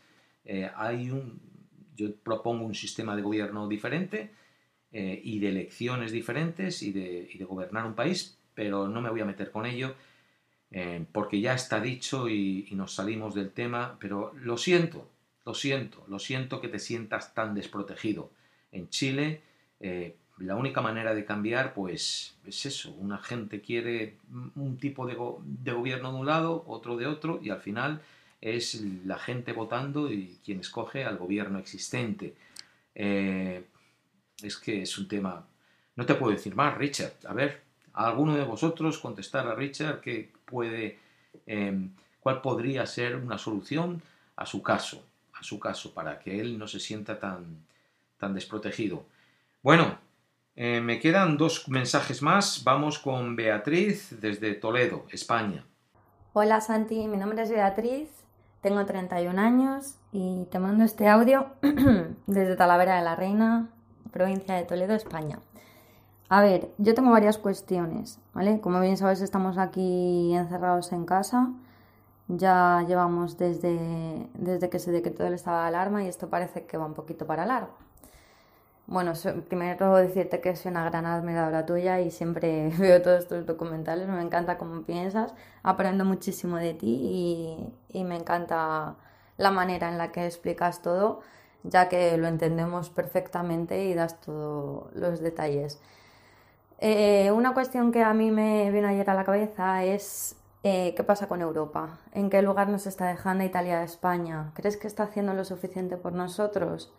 [0.44, 1.40] Eh, hay un,
[1.96, 4.30] yo propongo un sistema de gobierno diferente
[4.92, 9.10] eh, y de elecciones diferentes y de, y de, gobernar un país, pero no me
[9.10, 9.94] voy a meter con ello
[11.12, 13.96] porque ya está dicho y, nos salimos del tema.
[14.00, 15.08] Pero lo siento,
[15.44, 18.30] lo siento, lo siento que te sientas tan desprotegido.
[18.72, 19.42] En Chile
[20.38, 24.16] la única manera de cambiar, pues es eso, una gente quiere
[24.56, 28.02] un tipo de, gobierno de un lado, otro de otro, y al final
[28.40, 32.34] es la gente votando y quien escoge al gobierno existente.
[32.94, 33.64] Eh,
[34.42, 35.46] es que es un tema...
[35.94, 37.12] No te puedo decir más, Richard.
[37.28, 40.98] A ver, alguno de vosotros contestar a Richard qué puede,
[41.46, 44.02] em, cuál podría ser una solución
[44.36, 47.64] a su caso, a su caso, para que él no se sienta tan,
[48.18, 49.04] tan desprotegido.
[49.62, 49.98] Bueno,
[50.54, 52.62] eh, me quedan dos mensajes más.
[52.64, 55.64] Vamos con Beatriz desde Toledo, España.
[56.34, 58.08] Hola Santi, mi nombre es Beatriz,
[58.62, 61.46] tengo 31 años y te mando este audio
[62.26, 63.68] desde Talavera de la Reina,
[64.12, 65.40] provincia de Toledo, España.
[66.34, 68.58] A ver, yo tengo varias cuestiones, ¿vale?
[68.62, 71.50] Como bien sabes, estamos aquí encerrados en casa.
[72.26, 76.78] Ya llevamos desde, desde que se decretó el estado de alarma y esto parece que
[76.78, 77.72] va un poquito para largo.
[78.86, 79.12] Bueno,
[79.46, 84.22] primero decirte que soy una gran admiradora tuya y siempre veo todos tus documentales, me
[84.22, 88.96] encanta cómo piensas, aprendo muchísimo de ti y, me encanta
[89.36, 91.20] la manera en la que explicas todo,
[91.62, 95.78] ya que lo entendemos perfectamente y das todos los detalles.
[96.84, 101.04] Eh, una cuestión que a mí me viene ayer a la cabeza es eh, qué
[101.04, 104.50] pasa con Europa, en qué lugar nos está dejando Italia España.
[104.54, 106.92] ¿Crees que está haciendo lo suficiente por nosotros?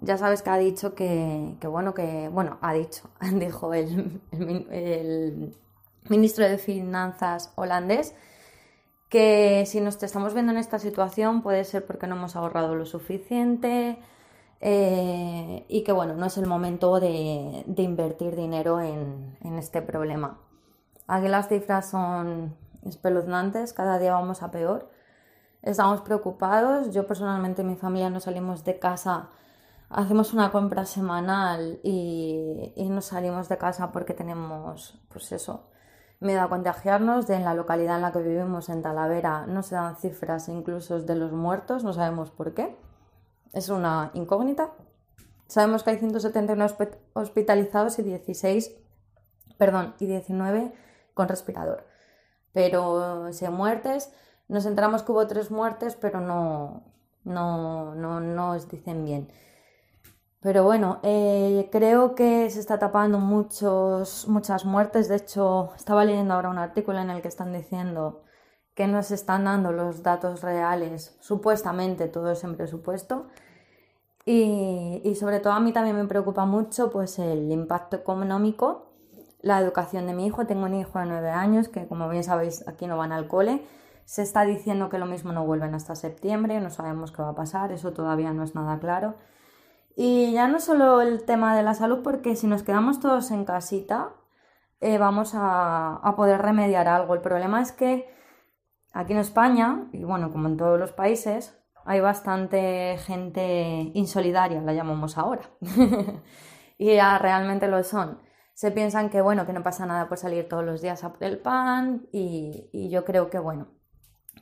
[0.00, 4.20] ya sabes que ha dicho que, bueno, que, bueno, ha dicho, dijo el,
[4.70, 5.56] el,
[6.08, 8.14] ministro de Finanzas holandés,
[9.08, 12.86] que si nos estamos viendo en esta situación puede ser porque no hemos ahorrado lo
[12.86, 13.98] suficiente
[14.66, 20.40] eh, y que, bueno, no es el momento de, invertir dinero en, este problema.
[21.06, 24.90] Aquí las cifras son espeluznantes, cada día vamos a peor.
[25.62, 26.90] Estamos preocupados.
[26.90, 29.28] Yo personalmente y mi familia no salimos de casa
[29.90, 35.68] hacemos una compra semanal y, nos salimos de casa porque tenemos, pues eso,
[36.20, 37.26] miedo a contagiarnos.
[37.26, 41.00] De en la localidad en la que vivimos, en Talavera, no se dan cifras incluso
[41.00, 42.76] de los muertos, no sabemos por qué.
[43.54, 44.72] Es una incógnita.
[45.46, 48.74] Sabemos que hay 179 hospitalizados y 16,
[49.56, 50.72] perdón, y 19
[51.14, 51.86] con respirador.
[52.52, 54.12] Pero si hay muertes,
[54.48, 56.82] nos enteramos que hubo tres muertes, pero no,
[57.22, 59.32] no, no, no nos dicen bien.
[60.40, 65.08] Pero bueno, eh, creo que se está tapando muchos, muchas muertes.
[65.08, 68.24] De hecho, estaba leyendo ahora un artículo en el que están diciendo
[68.74, 73.28] que no se están dando los datos reales, supuestamente, todo es en presupuesto.
[74.26, 78.92] Y, sobre todo a mí también me preocupa mucho pues, el impacto económico,
[79.42, 80.46] la educación de mi hijo.
[80.46, 83.66] Tengo un hijo de nueve años que, como bien sabéis, aquí no van al cole.
[84.06, 87.34] Se está diciendo que lo mismo no vuelven hasta septiembre, no sabemos qué va a
[87.34, 89.14] pasar, eso todavía no es nada claro.
[89.96, 93.44] Y ya no solo el tema de la salud, porque si nos quedamos todos en
[93.44, 94.10] casita,
[94.80, 97.14] eh, vamos a, poder remediar algo.
[97.14, 98.06] El problema es que
[98.92, 104.72] aquí en España, y bueno, como en todos los países, hay bastante gente insolidaria, la
[104.72, 105.42] llamamos ahora.
[106.78, 108.20] y ya realmente lo son.
[108.54, 111.24] Se piensan que bueno, que no pasa nada por salir todos los días a por
[111.24, 113.68] el pan y, yo creo que bueno,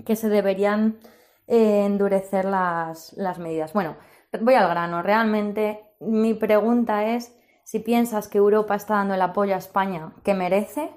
[0.05, 0.99] que se deberían
[1.47, 3.73] eh, endurecer las, las medidas.
[3.73, 3.97] Bueno,
[4.41, 5.03] voy al grano.
[5.03, 10.35] Realmente mi pregunta es si piensas que Europa está dando el apoyo a España que
[10.35, 10.91] merece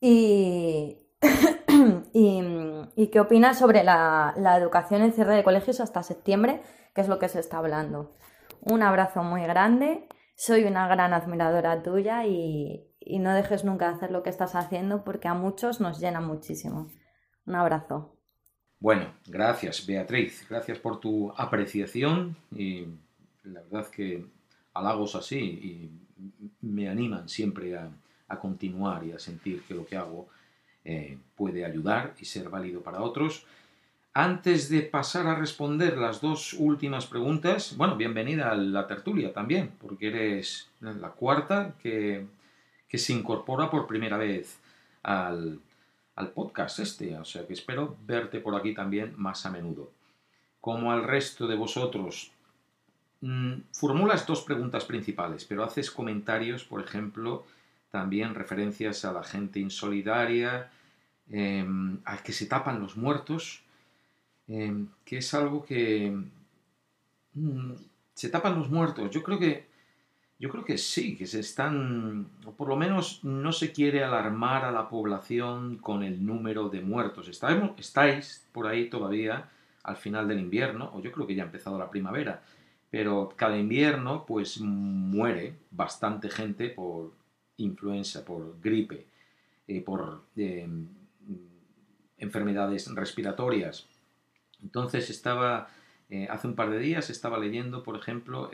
[0.00, 0.98] y,
[2.12, 6.62] y, qué opinas sobre la, educación en cierre de colegios hasta septiembre,
[6.94, 8.16] que es lo que se está hablando.
[8.60, 10.06] Un abrazo muy grande,
[10.36, 14.54] soy una gran admiradora tuya y, y no dejes nunca de hacer lo que estás
[14.54, 16.88] haciendo porque a muchos nos llena muchísimo.
[17.46, 18.16] Un abrazo.
[18.78, 22.86] Bueno, gracias Beatriz, gracias por tu apreciación y
[23.44, 24.26] la verdad que
[24.74, 25.90] halagos así y
[26.60, 27.90] me animan siempre a,
[28.40, 30.28] continuar y a sentir que lo que hago
[30.84, 33.44] eh, puede ayudar y ser válido para otros.
[34.14, 39.72] Antes de pasar a responder las dos últimas preguntas, bueno, bienvenida a la tertulia también,
[39.80, 42.26] porque eres la cuarta que,
[42.88, 44.58] que se incorpora por primera vez
[45.02, 45.60] al,
[46.16, 49.90] al podcast este, o sea que espero verte por aquí también más a menudo.
[50.60, 52.32] Como al resto de vosotros
[53.22, 57.44] Mm, formulas dos preguntas principales, pero haces comentarios, por ejemplo,
[57.92, 60.70] también referencias a la gente insolidaria,
[61.30, 63.62] em, a que se tapan los muertos,
[64.48, 66.10] em, que es algo que...
[67.34, 67.72] Mm,
[68.14, 69.10] se tapan los muertos.
[69.10, 69.70] Yo creo que...
[70.38, 74.64] Yo creo que sí, que se están, o por lo menos no se quiere alarmar
[74.64, 77.28] a la población con el número de muertos.
[77.28, 79.50] estáis por ahí todavía
[79.84, 82.42] al final del invierno, o yo creo que ya ha empezado la primavera,
[82.90, 87.12] pero cada invierno pues muere bastante gente por
[87.56, 89.06] influenza, por gripe,
[89.68, 90.68] eh, por eh,
[92.18, 93.86] enfermedades respiratorias.
[94.62, 95.68] Entonces estaba,
[96.08, 98.50] eh, hace un par de días estaba leyendo, por ejemplo,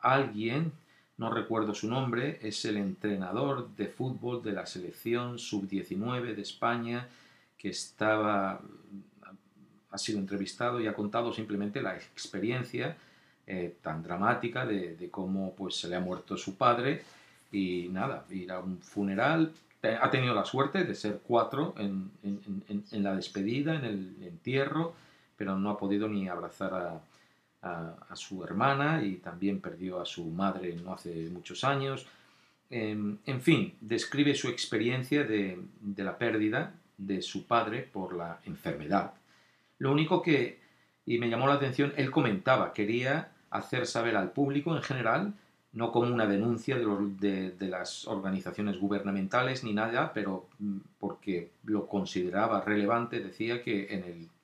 [0.00, 0.72] alguien,
[1.16, 7.08] no recuerdo su nombre, es el entrenador de fútbol de la selección sub-19 de España,
[7.56, 8.60] que estaba,
[9.90, 12.96] ha sido entrevistado y ha contado simplemente la experiencia
[13.82, 17.02] tan dramática de, cómo pues, se le ha muerto su padre
[17.54, 19.52] y nada, ir a un funeral.
[19.82, 22.10] Ha tenido la suerte de ser cuatro en,
[22.90, 24.94] la despedida, en el entierro,
[25.36, 27.00] pero no ha podido ni abrazar a,
[28.14, 32.06] su hermana y también perdió a su madre no hace muchos años.
[32.68, 38.38] Em, en fin, describe su experiencia de, de la pérdida de su padre por la
[38.44, 39.14] enfermedad.
[39.78, 40.60] Lo único que,
[41.06, 45.34] y me llamó la atención, él comentaba, quería hacer saber al público en general,
[45.74, 52.60] no como una denuncia de, las organizaciones gubernamentales ni nada, pero mm, porque lo consideraba
[52.60, 53.92] relevante, decía que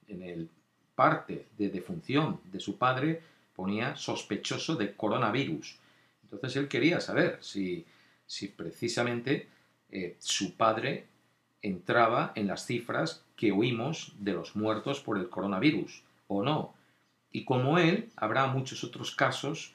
[0.08, 0.48] en el,
[0.96, 3.22] parte de defunción de su padre
[3.54, 5.78] ponía sospechoso de coronavirus.
[6.24, 7.86] Entonces él quería saber si,
[8.26, 9.48] si precisamente
[9.90, 11.06] eh, su padre
[11.62, 16.74] entraba en las cifras que oímos de los muertos por el coronavirus o no.
[17.32, 19.72] Y como él, habrá muchos otros casos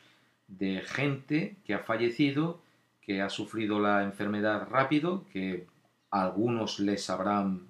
[0.47, 2.59] de gente que ha fallecido,
[3.01, 5.67] que ha sufrido la enfermedad rápido, que
[6.09, 7.67] algunos les habrán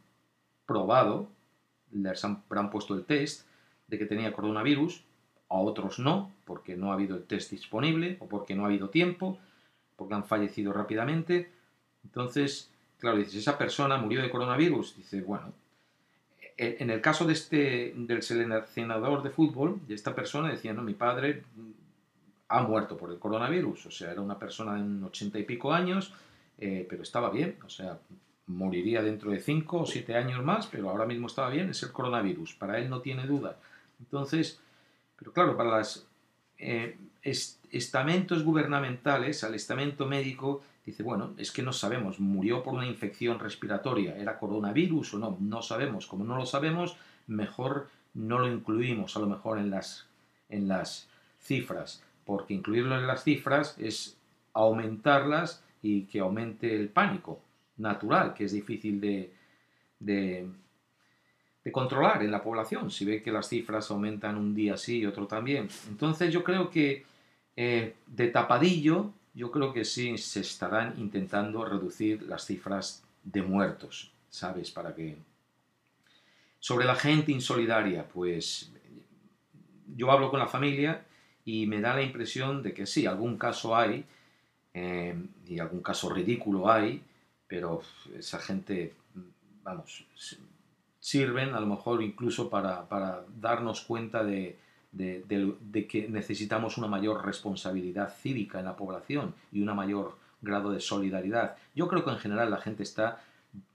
[0.65, 1.27] probado,
[1.91, 3.47] les habrán puesto el test
[3.87, 5.03] de que tenía coronavirus,
[5.49, 8.89] a otros no, porque no ha habido el test disponible o porque no ha habido
[8.89, 9.37] tiempo,
[9.95, 11.51] porque han fallecido rápidamente.
[12.03, 14.97] Entonces, claro, dices, esa persona murió de coronavirus.
[14.97, 15.53] Dice, bueno,
[16.57, 20.81] eh, en el caso de este, del seleccionador de fútbol, de esta persona, decía, no,
[20.81, 21.43] mi padre
[22.57, 26.13] ha muerto por el coronavirus, o sea, era una persona de ochenta y pico años,
[26.57, 27.99] eh, pero estaba bien, o sea,
[28.47, 31.91] moriría dentro de cinco o siete años más, pero ahora mismo estaba bien, es el
[31.91, 33.57] coronavirus, para él no tiene duda.
[33.99, 34.59] Entonces,
[35.17, 36.07] pero claro, para los
[36.57, 36.97] eh,
[37.71, 43.39] estamentos gubernamentales, al estamento médico, Dice, bueno, es que no sabemos, murió por una infección
[43.39, 45.37] respiratoria, ¿era coronavirus o no?
[45.39, 46.05] No sabemos.
[46.05, 50.05] Como no lo sabemos, mejor no lo incluimos a lo mejor en las,
[50.47, 51.09] en las
[51.41, 54.17] cifras, porque incluirlo en las cifras es
[54.53, 57.39] aumentarlas y que aumente el pánico
[57.77, 59.31] natural, que es difícil de,
[59.99, 60.47] de,
[61.71, 65.27] controlar en la población, si ve que las cifras aumentan un día sí y otro
[65.27, 65.67] también.
[65.89, 67.05] Entonces yo creo que
[67.55, 74.11] eh, de tapadillo yo creo que sí se estarán intentando reducir las cifras de muertos,
[74.29, 74.71] ¿sabes?
[74.71, 75.17] Para que...
[76.59, 78.71] Sobre la gente insolidaria, pues
[79.95, 81.05] yo hablo con la familia
[81.45, 84.03] y me da la impresión de que sí, algún caso hay,
[84.73, 85.15] eh,
[85.47, 87.01] y algún caso ridículo hay,
[87.47, 87.81] pero
[88.17, 88.93] esa gente,
[89.63, 90.05] vamos,
[90.99, 94.57] sirven a lo mejor incluso para, darnos cuenta de,
[94.91, 100.79] de, que necesitamos una mayor responsabilidad cívica en la población y un mayor grado de
[100.79, 101.57] solidaridad.
[101.75, 103.21] Yo creo que en general la gente está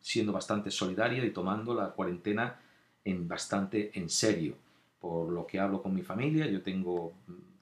[0.01, 2.57] siendo bastante solidaria y tomando la cuarentena
[3.05, 4.57] en bastante en serio.
[5.01, 7.13] Por lo que hablo con mi familia, yo tengo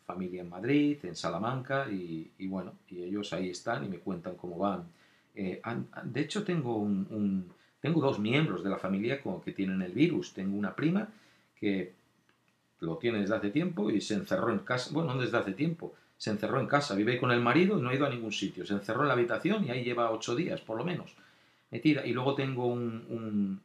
[0.08, 4.56] familia en Madrid, en Salamanca, y, bueno, y ellos ahí están y me cuentan cómo
[4.56, 4.84] van.
[5.34, 5.60] Eh,
[6.04, 10.32] de hecho, tengo, un, tengo dos miembros de la familia que tienen el virus.
[10.32, 11.06] Tengo una prima
[11.60, 11.92] que
[12.80, 15.92] lo tiene desde hace tiempo y se encerró en casa, bueno, no desde hace tiempo,
[16.16, 18.64] se encerró en casa, vive con el marido y no ha ido a ningún sitio,
[18.64, 21.14] se encerró en la habitación y ahí lleva ocho días, por lo menos,
[21.70, 22.06] metida.
[22.06, 23.60] Y luego tengo un,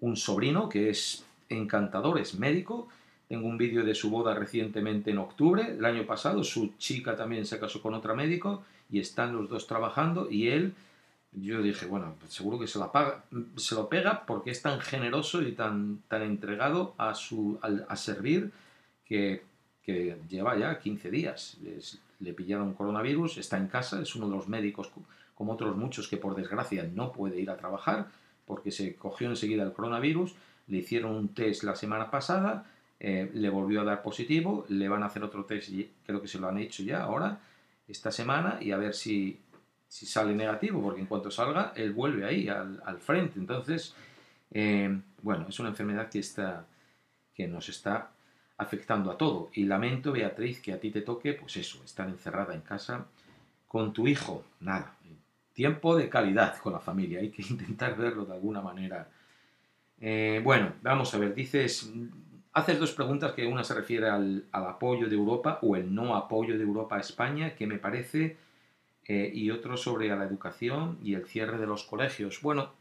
[0.00, 2.88] un sobrino que es encantador, es médico,
[3.28, 6.44] tengo un vídeo de su boda recientemente en octubre del año pasado.
[6.44, 10.28] Su chica también se casó con otro médico y están los dos trabajando.
[10.30, 10.74] Y él,
[11.32, 13.24] yo dije, bueno, pues seguro que se, la paga,
[13.56, 18.52] se lo pega porque es tan generoso y tan, tan entregado a, su, a, servir
[19.04, 19.42] que,
[19.82, 21.58] que, lleva ya 15 días.
[22.20, 24.90] le pillaron coronavirus, está en casa, es uno de los médicos,
[25.34, 28.06] como otros muchos, que por desgracia no puede ir a trabajar
[28.46, 30.36] porque se cogió enseguida el coronavirus.
[30.68, 32.66] Le hicieron un test la semana pasada
[32.98, 35.70] eh, le volvió a dar positivo, le van a hacer otro test,
[36.04, 37.40] creo que se lo han hecho ya ahora,
[37.88, 39.38] esta semana, y a ver si,
[39.88, 43.38] si sale negativo, porque en cuanto salga, él vuelve ahí, al, al frente.
[43.38, 43.94] Entonces,
[44.50, 46.66] eh, bueno, es una enfermedad que, está,
[47.34, 48.10] que nos está
[48.58, 49.50] afectando a todo.
[49.54, 53.06] Y lamento, Beatriz, que a ti te toque, pues eso, estar encerrada en casa
[53.68, 54.44] con tu hijo.
[54.60, 54.96] Nada,
[55.52, 59.08] tiempo de calidad con la familia, hay que intentar verlo de alguna manera.
[60.00, 61.90] Eh, bueno, vamos a ver, dices,
[62.56, 66.56] Haces dos preguntas, que una se refiere al, apoyo de Europa o el no apoyo
[66.56, 68.38] de Europa a España, que me parece,
[69.06, 72.40] eh, y otro sobre la educación y el cierre de los colegios.
[72.40, 72.72] Bueno,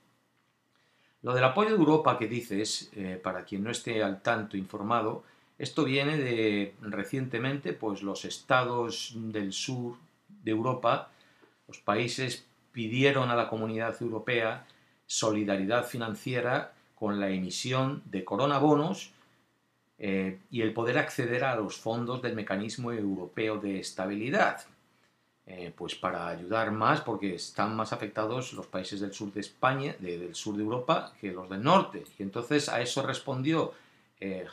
[1.23, 5.25] lo del apoyo de Europa que dices, eh, para quien no esté al tanto informado,
[5.57, 9.97] esto viene de recientemente, pues los estados del sur
[10.29, 11.09] de Europa,
[11.67, 14.67] los países pidieron a la comunidad europea
[15.05, 19.11] solidaridad financiera con la emisión de coronabonos
[19.97, 24.65] eh, y el poder acceder a los fondos del mecanismo europeo de estabilidad.
[25.47, 29.95] Eh, pues para ayudar más, porque están más afectados los países del sur de España,
[29.99, 32.03] del sur de Europa, que los del norte.
[32.17, 33.71] Y entonces a eso respondió
[34.19, 34.47] eh,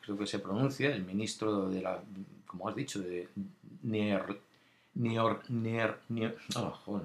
[0.00, 2.00] creo que se pronuncia, el ministro de la,
[2.46, 3.28] como has dicho, de
[3.82, 4.40] Nier,
[4.94, 7.02] Nier, Nier, oh,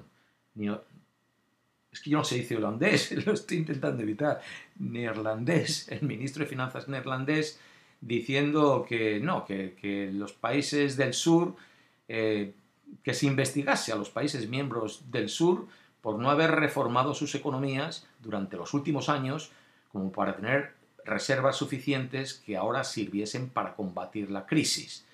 [1.94, 4.40] es que yo no se dice holandés, lo estoy intentando evitar,
[4.78, 7.60] neerlandés, el ministro de Finanzas neerlandés,
[8.00, 11.54] diciendo que no, que, los países del sur,
[12.08, 12.52] eh,
[13.02, 15.68] que se investigase a los países miembros del sur
[16.00, 19.52] por no haber reformado sus economías durante los últimos años
[19.92, 20.74] como para tener
[21.04, 25.06] reservas suficientes que ahora sirviesen para combatir la crisis.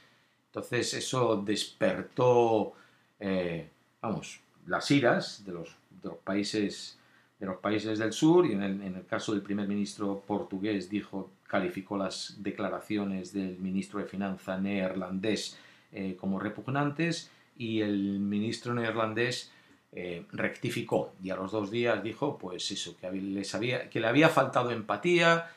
[0.46, 2.72] Entonces eso despertó,
[3.20, 3.68] eh,
[4.00, 6.98] vamos, las iras de los de los países,
[7.38, 11.96] de los países del sur y en el, caso del primer ministro portugués dijo, calificó
[11.96, 15.58] las declaraciones del ministro de Finanzas neerlandés
[15.92, 19.52] eh, como repugnantes y el ministro neerlandés
[19.92, 21.12] eh, rectificó.
[21.22, 24.70] Y a los dos días dijo pues eso, que, les había, que le había faltado
[24.70, 25.50] empatía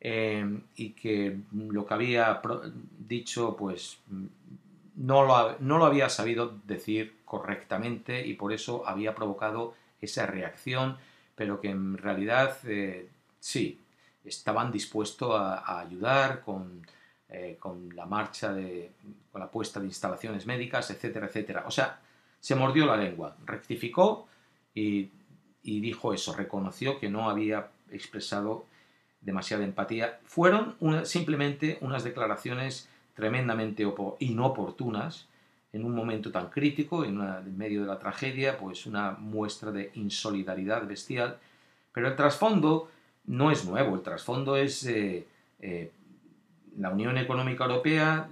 [0.00, 0.44] eh,
[0.76, 2.42] y que lo que había
[2.98, 3.98] dicho pues
[4.96, 10.96] no lo, no lo había sabido decir correctamente y por eso había provocado esa reacción,
[11.36, 13.08] pero que en realidad eh,
[13.38, 13.78] sí,
[14.24, 16.84] estaban dispuestos a, ayudar con,
[17.28, 18.90] eh, con, la marcha, de,
[19.30, 21.62] con la puesta de instalaciones médicas, etcétera, etcétera.
[21.68, 22.00] O sea,
[22.40, 24.26] se mordió la lengua, rectificó
[24.74, 25.08] y,
[25.62, 28.66] dijo eso, reconoció que no había expresado
[29.20, 30.18] demasiada empatía.
[30.24, 30.74] Fueron
[31.04, 33.86] simplemente unas declaraciones tremendamente
[34.18, 35.28] inoportunas
[35.72, 37.18] en un momento tan crítico, en,
[37.56, 41.38] medio de la tragedia, pues una muestra de insolidaridad bestial.
[41.92, 42.90] Pero el trasfondo
[43.26, 45.26] no es nuevo, el trasfondo es eh,
[45.60, 45.92] eh,
[46.78, 48.28] la Unión Económica Europea,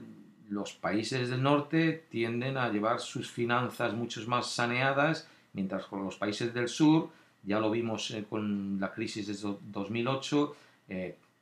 [0.49, 6.17] los países del norte tienden a llevar sus finanzas mucho más saneadas, mientras con los
[6.17, 7.11] países del sur,
[7.45, 10.57] ya lo vimos eh, con la crisis de 2008,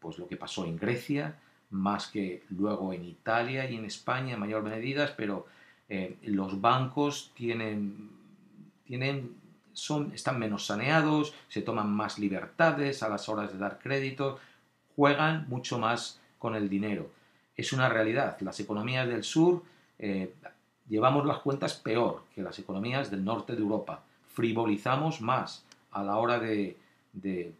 [0.00, 1.38] pues lo que pasó en Grecia,
[1.70, 5.46] más que luego en Italia y en España en mayor medida, pero
[5.88, 8.10] eh, los bancos tienen,
[8.84, 9.36] tienen,
[9.72, 14.38] son, están menos saneados, se toman más libertades a las horas de dar crédito,
[14.94, 17.10] juegan mucho más con el dinero.
[17.56, 18.36] es una realidad.
[18.40, 19.62] Las economías del sur
[19.98, 20.34] eh,
[20.88, 24.02] llevamos las cuentas peor que las economías del norte de Europa.
[24.32, 26.76] Frivolizamos más a la hora de,
[27.12, 27.54] de,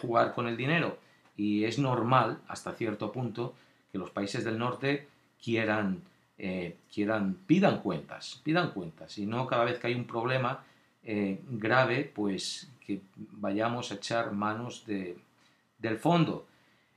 [0.00, 0.98] jugar con el dinero
[1.36, 3.54] y es normal, hasta cierto punto,
[3.90, 5.08] que los países del norte
[5.42, 6.02] quieran,
[6.42, 10.64] eh, quieran pidan cuentas, pidan cuentas, y no cada vez que hay un problema
[11.04, 15.18] eh, grave, pues que vayamos a echar manos de,
[15.78, 16.46] del fondo.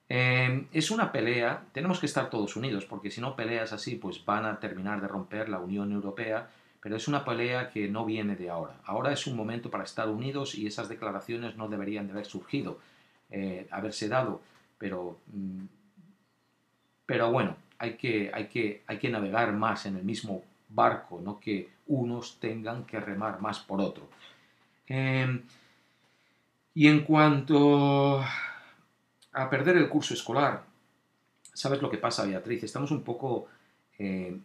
[0.08, 4.24] Eh, es una pelea, tenemos que estar todos unidos, porque si no peleas así, pues
[4.24, 8.38] van a terminar de romper la Unión Europea, pero es una pelea que no viene
[8.38, 8.76] de ahora.
[8.86, 12.80] Ahora es un momento para estar unidos y esas declaraciones no deberían de haber surgido,
[13.72, 14.42] haberse dado,
[14.78, 15.66] pero, mm,
[17.06, 21.40] pero bueno, hay que, hay, que, hay que navegar más en el mismo barco, no
[21.40, 24.08] que unos tengan que remar más por otro.
[24.88, 25.42] Eh,
[26.76, 28.24] y en cuanto
[29.34, 30.64] a perder el curso escolar,
[31.54, 32.64] ¿sabes lo que pasa, Beatriz?
[32.64, 33.48] Estamos un poco...
[33.98, 34.38] Eh,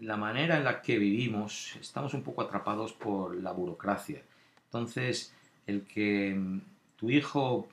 [0.00, 4.22] la manera en la que vivimos, estamos un poco atrapados por la burocracia.
[4.64, 5.34] Entonces,
[5.66, 6.60] el que mm,
[6.96, 7.68] tu hijo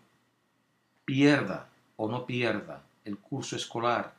[1.06, 4.14] pierda o no pierda el curso escolar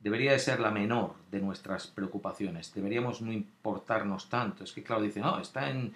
[0.00, 2.74] debería de ser la menor de nuestras preocupaciones.
[2.74, 4.64] Deberíamos no importarnos tanto.
[4.64, 5.94] Es que, claro, dice, no, está en,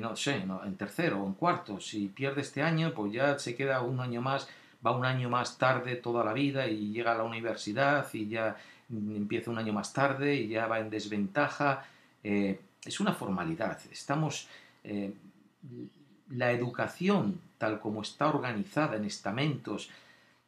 [0.00, 1.80] no sé, en tercero o en cuarto.
[1.80, 4.48] Si pierde este año, pues ya se queda un año más,
[4.86, 8.56] va un año más tarde toda la vida y llega a la universidad y ya
[8.90, 11.86] empieza un año más tarde y ya va en desventaja.
[12.22, 13.78] Eh, es una formalidad.
[13.90, 14.48] Estamos.
[14.84, 15.14] Eh,
[16.30, 19.90] la educación, tal como está organizada en estamentos.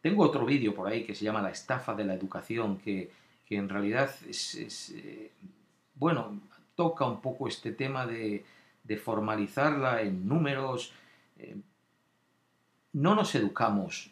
[0.01, 3.11] Tengo otro vídeo por ahí que se llama La estafa de la educación, que,
[3.51, 5.31] en realidad es, eh,
[5.95, 6.41] bueno,
[6.75, 8.45] toca un poco este tema de,
[9.05, 10.93] formalizarla en números.
[12.93, 14.11] no nos educamos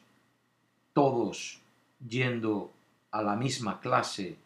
[0.92, 1.60] todos
[2.06, 2.70] yendo
[3.10, 4.36] a la misma clase,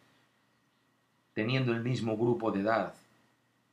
[1.33, 2.93] teniendo el mismo grupo de edad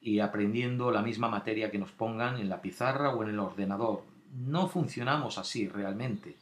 [0.00, 4.02] y aprendiendo la misma materia que nos pongan en la pizarra o en el ordenador.
[4.46, 6.34] No funcionamos así realmente.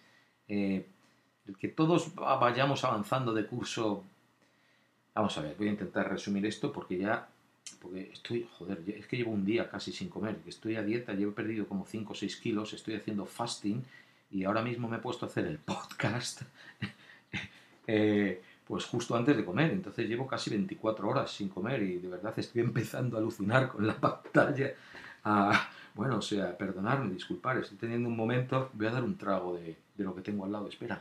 [0.49, 0.87] Eh,
[1.55, 4.05] que todos vayamos avanzando de curso...
[5.15, 7.29] Vamos a ver, voy a intentar resumir esto porque ya...
[7.81, 11.13] Porque estoy, joder, es que llevo un día casi sin comer, que estoy a dieta,
[11.13, 13.83] llevo perdido como 5 o 6 kilos, estoy haciendo fasting
[14.31, 16.43] y ahora mismo me he puesto a hacer el podcast
[17.89, 19.71] Eh, pues justo antes de comer.
[19.71, 23.87] Entonces llevo casi 24 horas sin comer y de verdad estoy empezando a alucinar con
[23.87, 24.75] la pantalla.
[25.95, 28.71] bueno, o sea, perdonadme, disculpar, estoy teniendo un momento.
[28.73, 30.69] Voy a dar un trago de lo que tengo al lado.
[30.69, 31.01] Espera.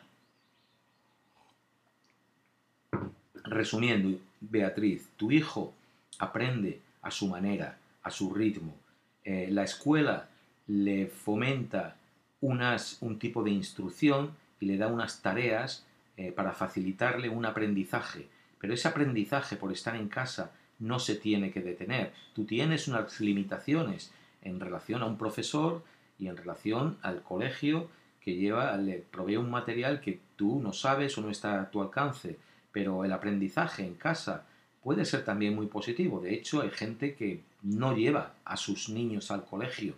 [3.46, 5.74] Resumiendo, Beatriz, tu hijo
[6.20, 8.76] aprende a su manera, a su ritmo.
[9.24, 10.30] Eh, la escuela
[10.68, 11.96] le fomenta
[12.42, 15.86] unas, un tipo de instrucción y le da unas tareas
[16.18, 18.28] eh, para facilitarle un aprendizaje.
[18.60, 22.14] Pero ese aprendizaje por estar en casa no se tiene que detener.
[22.34, 25.84] Tú tienes unas limitaciones en relación a un profesor
[26.18, 27.90] y en relación al colegio
[28.22, 31.82] que lleva, le provee un material que tú no sabes o no está a tu
[31.82, 32.38] alcance.
[32.76, 34.44] Pero el aprendizaje en casa
[34.84, 36.20] puede ser también muy positivo.
[36.20, 39.94] De hecho, hay gente que no lleva a sus niños al colegio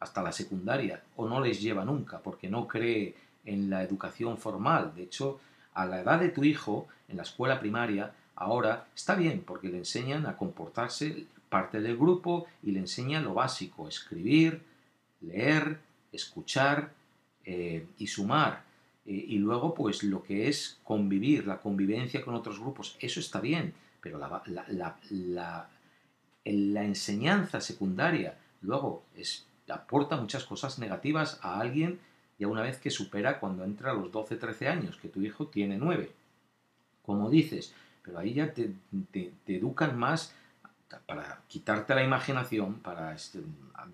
[0.00, 3.14] hasta la secundaria o no les lleva nunca porque no cree
[3.44, 4.94] en la educación formal.
[4.96, 5.40] De hecho,
[5.74, 9.76] a la edad de tu hijo, en la escuela primaria, ahora está bien porque le
[9.76, 14.62] enseñan a comportarse parte del grupo y le enseñan lo básico, escribir,
[15.20, 15.80] leer,
[16.12, 16.92] escuchar
[17.44, 18.62] eh, y sumar.
[19.06, 23.40] Eh, y luego, pues lo que es convivir, la convivencia con otros grupos, eso está
[23.40, 25.68] bien, pero la, la, la,
[26.44, 32.00] la enseñanza secundaria luego es, aporta muchas cosas negativas a alguien
[32.38, 35.46] ya una vez que supera cuando entra a los 12, 13 años, que tu hijo
[35.46, 36.10] tiene 9.
[37.02, 37.72] Como dices,
[38.02, 38.74] pero ahí ya te,
[39.46, 40.34] educan más
[41.06, 43.40] para quitarte la imaginación, para este,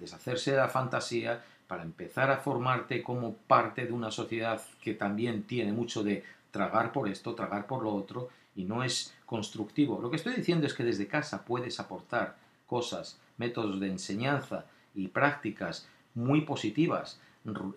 [0.00, 5.44] deshacerse de la fantasía, para empezar a formarte como parte de una sociedad que también
[5.44, 10.00] tiene mucho de tragar por esto, tragar por lo otro, y no es constructivo.
[10.00, 15.08] Lo que estoy diciendo es que desde casa puedes aportar cosas, métodos de enseñanza y
[15.08, 17.20] prácticas muy positivas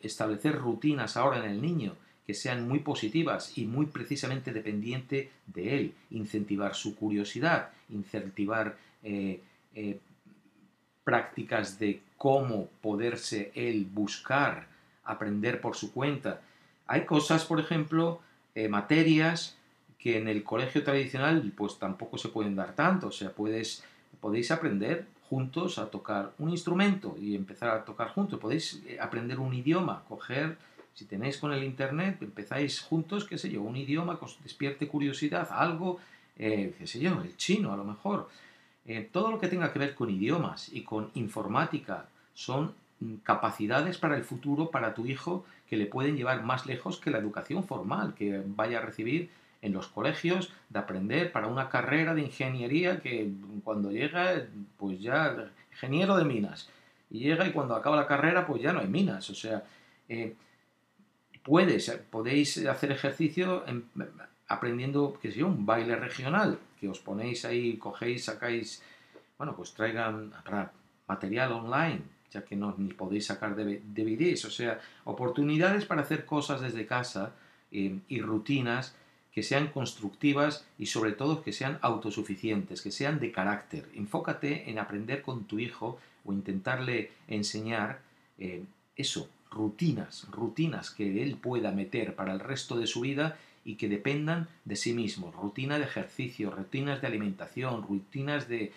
[0.01, 5.75] establecer rutinas ahora en el niño que sean muy positivas y muy precisamente dependiente de
[5.75, 9.41] él, incentivar su curiosidad, incentivar eh,
[9.73, 9.99] eh,
[11.11, 14.65] prácticas de cómo poderse él buscar,
[15.03, 16.39] aprender por su cuenta.
[16.87, 18.21] Hay cosas, por ejemplo,
[18.55, 19.57] eh, materias
[19.99, 23.83] que en el colegio tradicional pues tampoco se pueden dar tanto, o sea, puedes,
[24.21, 28.39] podéis aprender juntos a tocar un instrumento y empezar a tocar juntos.
[28.39, 30.57] Podéis eh, aprender un idioma, coger
[30.93, 34.87] Si tenéis con el Internet, empezáis juntos, qué sé yo, un idioma que os despierte
[34.87, 35.99] curiosidad, algo,
[36.37, 38.29] eh, qué sé yo, el chino a lo mejor.
[38.85, 43.97] Eh, todo lo que tenga que ver con idiomas y con informática son mm, capacidades
[43.97, 47.63] para el futuro, para tu hijo, que le pueden llevar más lejos que la educación
[47.63, 49.29] formal que vaya a recibir
[49.61, 53.31] en los colegios, de aprender para una carrera de ingeniería que
[53.63, 56.67] cuando llega, pues ya, ingeniero de minas,
[57.11, 59.29] y llega y cuando acaba la carrera, pues ya no hay minas.
[59.29, 59.63] O sea,
[60.09, 60.33] eh,
[61.43, 63.63] puedes, podéis hacer ejercicio
[64.47, 68.81] aprendiendo, que sé un baile regional, que os ponéis ahí, cogéis, sacáis,
[69.37, 70.33] bueno, pues traigan
[71.07, 72.01] material online,
[72.33, 77.35] ya que no ni podéis sacar DVDs, o sea, oportunidades para hacer cosas desde casa
[77.71, 78.95] eh, y rutinas
[79.31, 83.87] que sean constructivas y sobre todo que sean autosuficientes, que sean de carácter.
[83.93, 88.01] Enfócate en aprender con tu hijo o intentarle enseñar
[88.39, 88.63] eh,
[88.95, 93.89] eso, rutinas, rutinas que él pueda meter para el resto de su vida y que
[93.89, 95.31] dependan de sí mismo.
[95.31, 98.71] Rutina de ejercicio, rutinas de alimentación, rutinas de,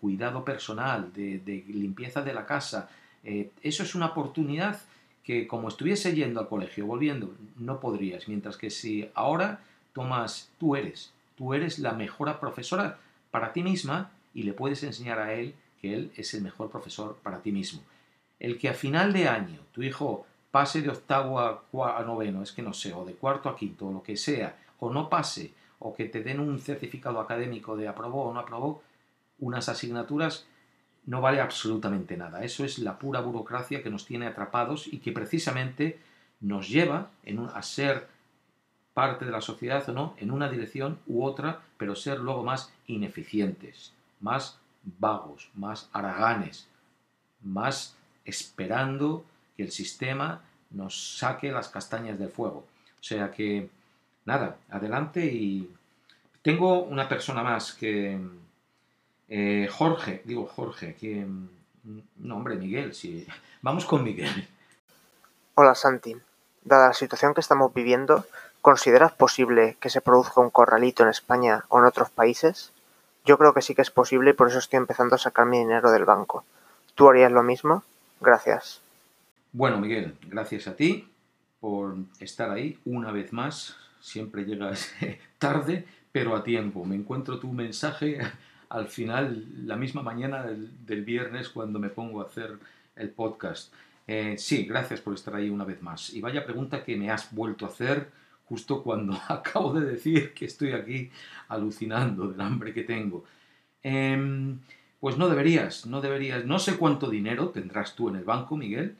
[0.00, 2.88] cuidado personal, de, limpieza de la casa.
[3.24, 4.80] Eh, eso es una oportunidad
[5.22, 8.28] que como estuviese yendo al colegio, volviendo, no podrías.
[8.28, 9.60] Mientras que si ahora
[9.92, 12.98] tomas, tú eres, tú eres la mejor profesora
[13.30, 17.18] para ti misma y le puedes enseñar a él que él es el mejor profesor
[17.22, 17.82] para ti mismo.
[18.38, 22.62] El que a final de año tu hijo pase de octavo a, noveno, es que
[22.62, 25.94] no sé, o de cuarto a quinto, o lo que sea, o no pase, o
[25.94, 28.82] que te den un certificado académico de aprobó o no aprobó
[29.38, 30.46] unas asignaturas,
[31.04, 32.42] no vale absolutamente nada.
[32.42, 35.98] Eso es la pura burocracia que nos tiene atrapados y que precisamente
[36.40, 37.10] nos lleva
[37.52, 38.08] a ser
[38.94, 42.72] parte de la sociedad o no, en una dirección u otra, pero ser luego más
[42.86, 43.92] ineficientes,
[44.22, 44.58] más
[44.98, 46.66] vagos, más haraganes,
[47.42, 47.94] más
[48.24, 49.22] esperando
[49.56, 52.66] que el sistema nos saque las castañas del fuego.
[53.00, 53.68] O sea que,
[54.24, 55.70] nada, adelante y
[56.42, 58.18] tengo una persona más que...
[59.28, 61.26] Eh, Jorge, digo Jorge, que...
[62.16, 63.26] No, hombre, Miguel, sí.
[63.62, 64.48] Vamos con Miguel.
[65.54, 66.14] Hola Santi,
[66.64, 68.26] dada la situación que estamos viviendo,
[68.60, 72.72] ¿consideras posible que se produzca un corralito en España o en otros países?
[73.24, 75.58] Yo creo que sí que es posible y por eso estoy empezando a sacar mi
[75.58, 76.44] dinero del banco.
[76.94, 77.82] ¿Tú harías lo mismo?
[78.20, 78.82] Gracias.
[79.56, 81.08] Bueno, Miguel, gracias a ti
[81.60, 83.74] por estar ahí una vez más.
[84.00, 84.94] Siempre llegas
[85.38, 86.84] tarde, pero a tiempo.
[86.84, 88.18] Me encuentro tu mensaje
[88.68, 92.58] al final, la misma mañana del, viernes, cuando me pongo a hacer
[92.96, 93.72] el podcast.
[94.06, 96.12] Eh, sí, gracias por estar ahí una vez más.
[96.12, 98.10] Y vaya pregunta que me has vuelto a hacer
[98.44, 101.10] justo cuando acabo de decir que estoy aquí
[101.48, 103.24] alucinando del hambre que tengo.
[103.82, 104.58] Em,
[105.00, 106.44] pues no deberías, no deberías.
[106.44, 108.98] No sé cuánto dinero tendrás tú en el banco, Miguel,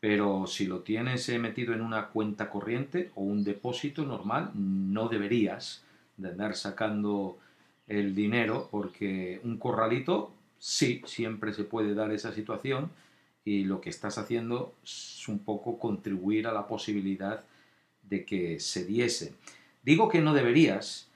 [0.00, 5.08] pero si lo tienes eh, metido en una cuenta corriente o un depósito normal, no
[5.08, 5.84] deberías
[6.16, 7.38] de andar sacando
[7.86, 12.90] el dinero porque un corralito, sí, siempre se puede dar esa situación
[13.44, 17.44] y lo que estás haciendo es un poco contribuir a la posibilidad
[18.02, 19.34] de que se diese.
[19.82, 21.08] Digo que no deberías,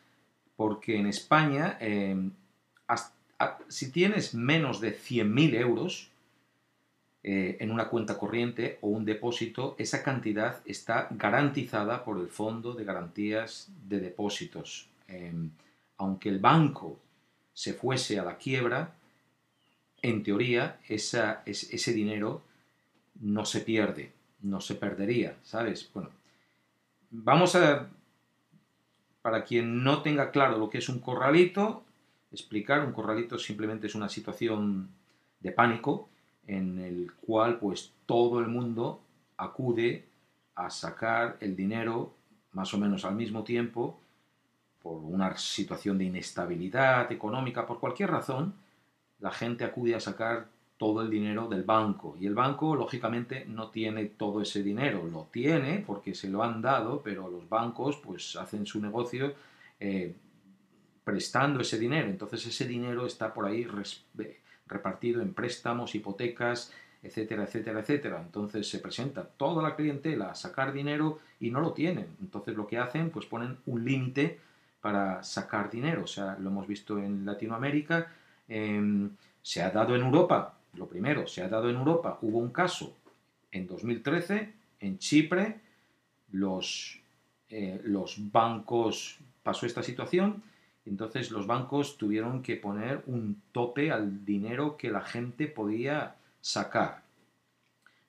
[0.56, 2.30] porque en España, em,
[3.68, 6.09] si tienes menos de 100.000 euros
[7.22, 12.72] eh, en una cuenta corriente o un depósito, esa cantidad está garantizada por el Fondo
[12.72, 14.88] de Garantías de Depósitos.
[15.08, 15.50] Em,
[15.98, 16.98] aunque el banco
[17.52, 18.94] se fuese a la quiebra,
[20.02, 22.42] en teoría ese dinero
[23.20, 25.90] no se pierde, no se perdería, ¿sabes?
[25.92, 26.10] Bueno,
[27.10, 27.88] Vamos a,
[29.20, 31.82] para quien no tenga claro lo que es un corralito,
[32.30, 34.90] explicar, un corralito simplemente es una situación
[35.40, 36.08] de pánico
[36.46, 39.00] en el cual pues todo el mundo
[39.36, 40.04] acude
[40.54, 42.14] a sacar el dinero
[42.52, 43.98] más o menos al mismo tiempo
[44.82, 48.54] por una situación de inestabilidad económica, por cualquier razón,
[49.20, 52.16] la gente acude a sacar todo el dinero del banco.
[52.18, 55.06] Y el banco, lógicamente, no tiene todo ese dinero.
[55.06, 59.34] Lo tiene porque se lo han dado, pero los bancos pues hacen su negocio
[59.78, 60.14] eh,
[61.04, 62.08] prestando ese dinero.
[62.08, 63.68] Entonces ese dinero está por ahí
[64.70, 68.22] repartido en préstamos, hipotecas, etcétera, etcétera, etcétera.
[68.24, 72.06] Entonces se presenta toda la clientela a sacar dinero y no lo tienen.
[72.20, 74.38] Entonces lo que hacen, pues ponen un límite
[74.80, 76.04] para sacar dinero.
[76.04, 78.12] O sea, lo hemos visto en Latinoamérica,
[78.48, 79.10] em,
[79.42, 82.96] se ha dado en Europa, lo primero, se ha dado en Europa, hubo un caso
[83.50, 85.60] en 2013, en Chipre,
[86.32, 87.00] los,
[87.48, 90.42] eh, los bancos, pasó esta situación,
[90.86, 97.02] entonces los bancos tuvieron que poner un tope al dinero que la gente podía sacar.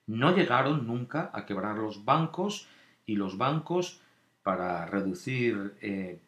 [0.06, 2.66] No llegaron nunca a quebrar los bancos
[3.06, 4.00] y los bancos
[4.42, 6.18] para reducir eh,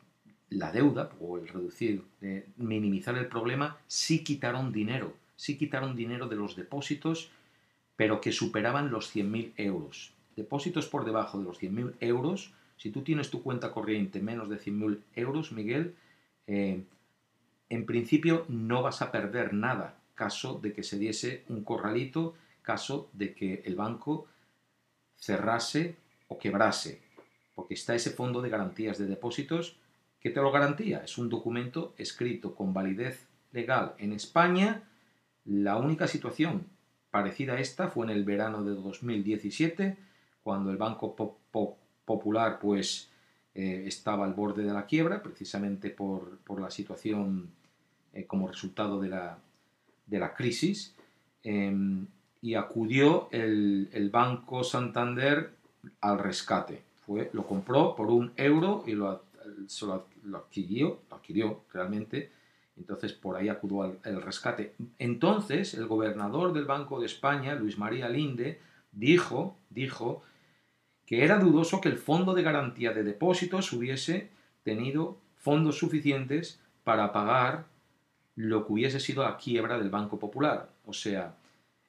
[0.51, 6.29] la deuda o el reducir, eh, minimizar el problema, sí quitaron dinero, sí quitaron dinero
[6.29, 7.31] de los depósitos,
[7.97, 10.13] pero que superaban los 100.000 euros.
[10.37, 14.59] Depósitos por debajo de los 100.000 euros, si tú tienes tu cuenta corriente menos de
[14.59, 15.95] 100.000 euros, Miguel,
[16.47, 16.85] eh,
[17.69, 23.11] en principio no vas a perder nada, caso de que se diese un corralito, caso
[23.13, 24.27] de que el banco
[25.17, 25.97] cerrase
[26.29, 27.01] o quebrase,
[27.55, 29.77] porque está ese fondo de garantías de depósitos
[30.21, 31.03] que te lo garantía.
[31.05, 34.83] Es un documento escrito con validez legal en España.
[35.45, 36.67] La única situación
[37.11, 39.97] parecida a esta fue en el verano de 2017,
[40.43, 41.15] cuando el Banco
[42.05, 43.11] Popular pues
[43.55, 47.51] eh, estaba al borde de la quiebra, precisamente por, la situación
[48.13, 49.39] eh, como resultado de la,
[50.07, 50.95] de la crisis,
[51.43, 52.07] em,
[52.43, 55.51] y acudió el, el Banco Santander
[56.01, 59.23] al rescate fue, lo compró por un euro y lo,
[60.25, 62.31] lo, adquirió, lo adquirió realmente.
[62.77, 64.75] Entonces por ahí acudió al el rescate.
[64.99, 68.61] Entonces el gobernador del Banco de España, Luis María Linde,
[68.93, 70.23] dijo, dijo
[71.07, 74.31] que era dudoso que el Fondo de Garantía de Depósitos hubiese
[74.63, 77.67] tenido fondos suficientes para pagar
[78.37, 80.71] lo que hubiese sido la quiebra del Banco Popular.
[80.87, 81.37] O sea,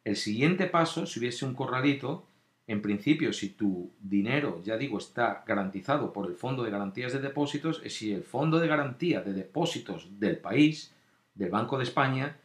[0.04, 2.26] el siguiente paso, si hubiese un corralito,
[2.68, 7.20] en principio, si tu dinero, ya digo, está garantizado por el Fondo de Garantías de
[7.20, 10.94] Depósitos, es si el Fondo de Garantía de Depósitos del país,
[11.34, 12.38] del Banco de España,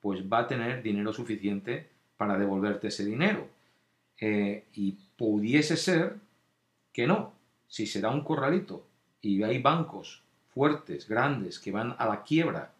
[0.00, 3.48] pues va a tener dinero suficiente para devolverte ese dinero.
[4.20, 6.16] Eh, y pudiese ser
[6.92, 7.32] que no,
[7.68, 8.86] si será un corralito
[9.20, 12.72] y hay bancos fuertes, grandes, que van a la quiebra,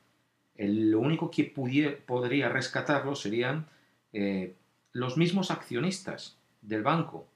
[0.56, 3.66] lo único que podría rescatarlo serían
[4.12, 4.54] eh,
[4.92, 7.26] los mismos accionistas del banco.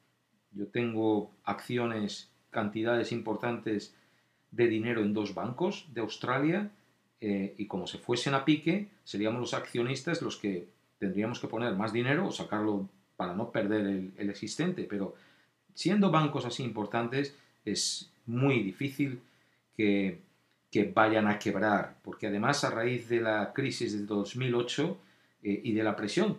[0.52, 3.94] Yo tengo acciones, cantidades importantes
[4.50, 6.70] de dinero en dos bancos de Australia
[7.20, 10.66] eh, y como se fuesen a pique, seríamos los accionistas los que
[10.98, 13.86] tendríamos que poner más dinero o sacarlo para no perder
[14.16, 14.84] el, existente.
[14.84, 15.14] Pero
[15.74, 19.20] siendo bancos así importantes, es muy difícil
[19.76, 20.20] que,
[20.70, 24.98] que, vayan a quebrar, porque además a raíz de la crisis de 2008,
[25.42, 26.36] eh, y de la presión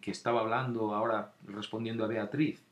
[0.00, 2.62] que, estaba hablando ahora respondiendo a Beatriz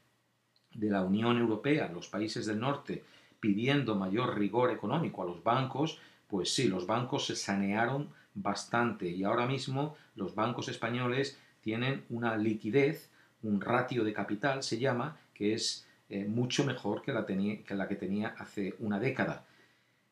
[0.72, 3.04] de la Unión Europea, los países del norte,
[3.38, 9.24] pidiendo mayor rigor económico a los bancos, pues sí, los bancos se sanearon bastante y
[9.24, 13.10] ahora mismo los bancos españoles tienen una liquidez,
[13.42, 18.34] un ratio de capital se llama, que es eh, mucho mejor que la, que tenía
[18.38, 19.44] hace una década.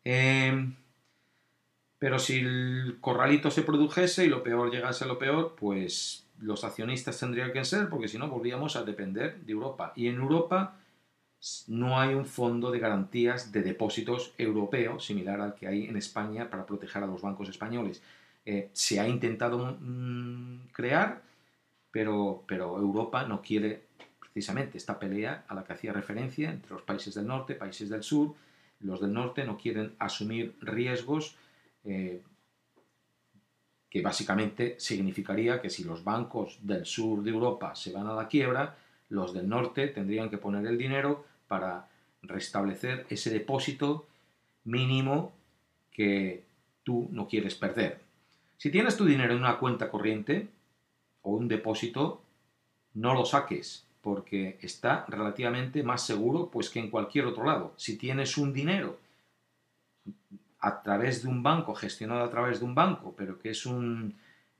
[0.04, 0.74] Em,
[1.98, 6.64] pero si el corralito se produjese y lo peor llegase a lo peor, pues los
[6.64, 9.92] accionistas tendrían que ser, porque si no volvíamos a depender de Europa.
[9.94, 10.76] Y en Europa
[11.68, 16.50] no hay un fondo de garantías de depósitos europeo, similar al que hay en España
[16.50, 18.02] para proteger a los bancos españoles.
[18.44, 21.22] Eh, se ha intentado mm, crear,
[21.90, 23.82] pero, Europa no quiere
[24.18, 28.02] precisamente esta pelea a la que hacía referencia entre los países del norte, países del
[28.02, 28.34] sur.
[28.80, 31.36] Los del norte no quieren asumir riesgos
[31.84, 32.22] eh,
[33.90, 38.28] que básicamente significaría que si los bancos del sur de Europa se van a la
[38.28, 38.76] quiebra,
[39.08, 41.88] los del norte tendrían que poner el dinero para
[42.22, 44.06] restablecer ese depósito
[44.64, 45.32] mínimo
[45.90, 46.44] que
[46.84, 48.00] tú no quieres perder.
[48.56, 50.48] Si tienes tu dinero en una cuenta corriente
[51.22, 52.22] o un depósito,
[52.94, 57.74] no lo saques porque está relativamente más seguro pues que en cualquier otro lado.
[57.76, 58.98] Si tienes un dinero
[60.60, 64.14] a través de un banco, gestionado a través de un banco, pero que es un,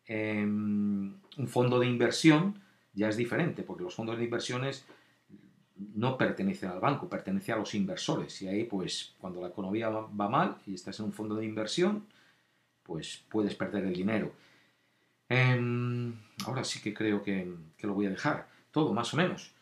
[0.06, 2.60] em, un fondo de inversión,
[2.92, 4.84] ya es diferente, porque los fondos de inversiones
[5.94, 8.42] no pertenecen al banco, pertenecen a los inversores.
[8.42, 12.06] Y ahí, pues, cuando la economía va, mal y estás en un fondo de inversión,
[12.82, 14.32] pues puedes perder el dinero.
[15.30, 16.12] Em,
[16.44, 18.48] ahora sí que creo que, que, lo voy a dejar.
[18.70, 19.52] Todo, más o menos.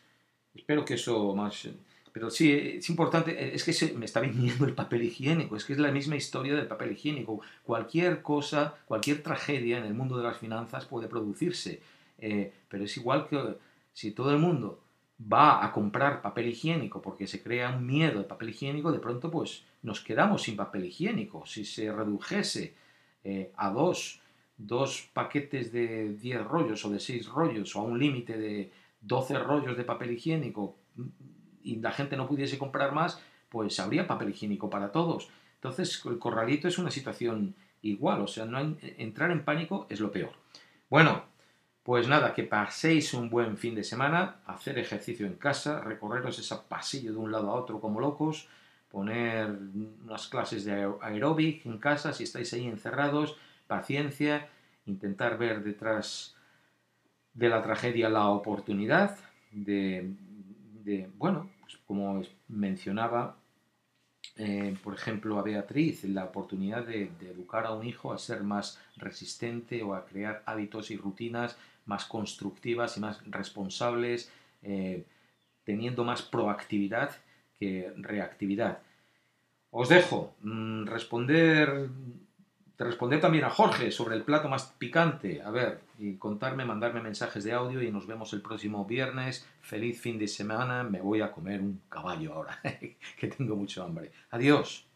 [0.53, 1.69] Espero que eso más
[2.11, 5.65] pero sí, es importante, eh, es que se me está viniendo el papel higiénico, es
[5.65, 7.41] que es la misma historia del papel higiénico.
[7.63, 11.81] Cualquier cosa, cualquier tragedia en el mundo de las finanzas puede producirse,
[12.17, 13.55] eh, pero es igual que
[13.93, 14.79] si todo el mundo
[15.31, 19.29] va a comprar papel higiénico porque se crea un miedo de papel higiénico, de pronto
[19.29, 21.45] pues nos quedamos sin papel higiénico.
[21.45, 22.73] Si se redujese
[23.23, 24.21] eh, a dos,
[24.59, 29.39] dos paquetes de 10 rollos o de 6 rollos o a un límite de 12
[29.39, 30.75] rollos de papel higiénico,
[31.63, 35.29] y la gente no pudiese comprar más, pues habría papel higiénico para todos.
[35.55, 40.11] Entonces, el corralito es una situación igual, o sea, no entrar en pánico es lo
[40.11, 40.33] peor.
[40.89, 41.23] Bueno,
[41.89, 46.55] Pues nada, que paséis un buen fin de semana, hacer ejercicio en casa, recorreros ese
[46.67, 48.47] pasillo de un lado a otro como locos,
[48.91, 49.49] poner
[50.05, 53.37] unas clases de aeróbic en casa si estáis ahí encerrados,
[53.69, 54.49] paciencia,
[54.87, 56.35] intentar ver detrás
[57.33, 59.15] de la tragedia la oportunidad
[59.51, 60.15] de,
[61.15, 63.37] bueno, pues como mencionaba,
[64.35, 68.81] eh, por ejemplo, a Beatriz, la oportunidad de, educar a un hijo a ser más
[68.97, 71.55] resistente o a crear hábitos y rutinas
[71.85, 74.31] más constructivas y más responsables,
[74.63, 75.05] eh,
[75.63, 77.11] teniendo más proactividad
[77.59, 78.79] que reactividad.
[79.71, 81.89] Os dejo mm, responder,
[82.85, 85.41] responder también a Jorge sobre el plato más picante.
[85.41, 89.47] A ver, y contarme, mandarme mensajes de audio y nos vemos el próximo viernes.
[89.61, 90.83] Feliz fin de semana.
[90.83, 92.59] Me voy a comer un caballo ahora,
[93.17, 94.11] que tengo mucho hambre.
[94.31, 94.88] Adiós.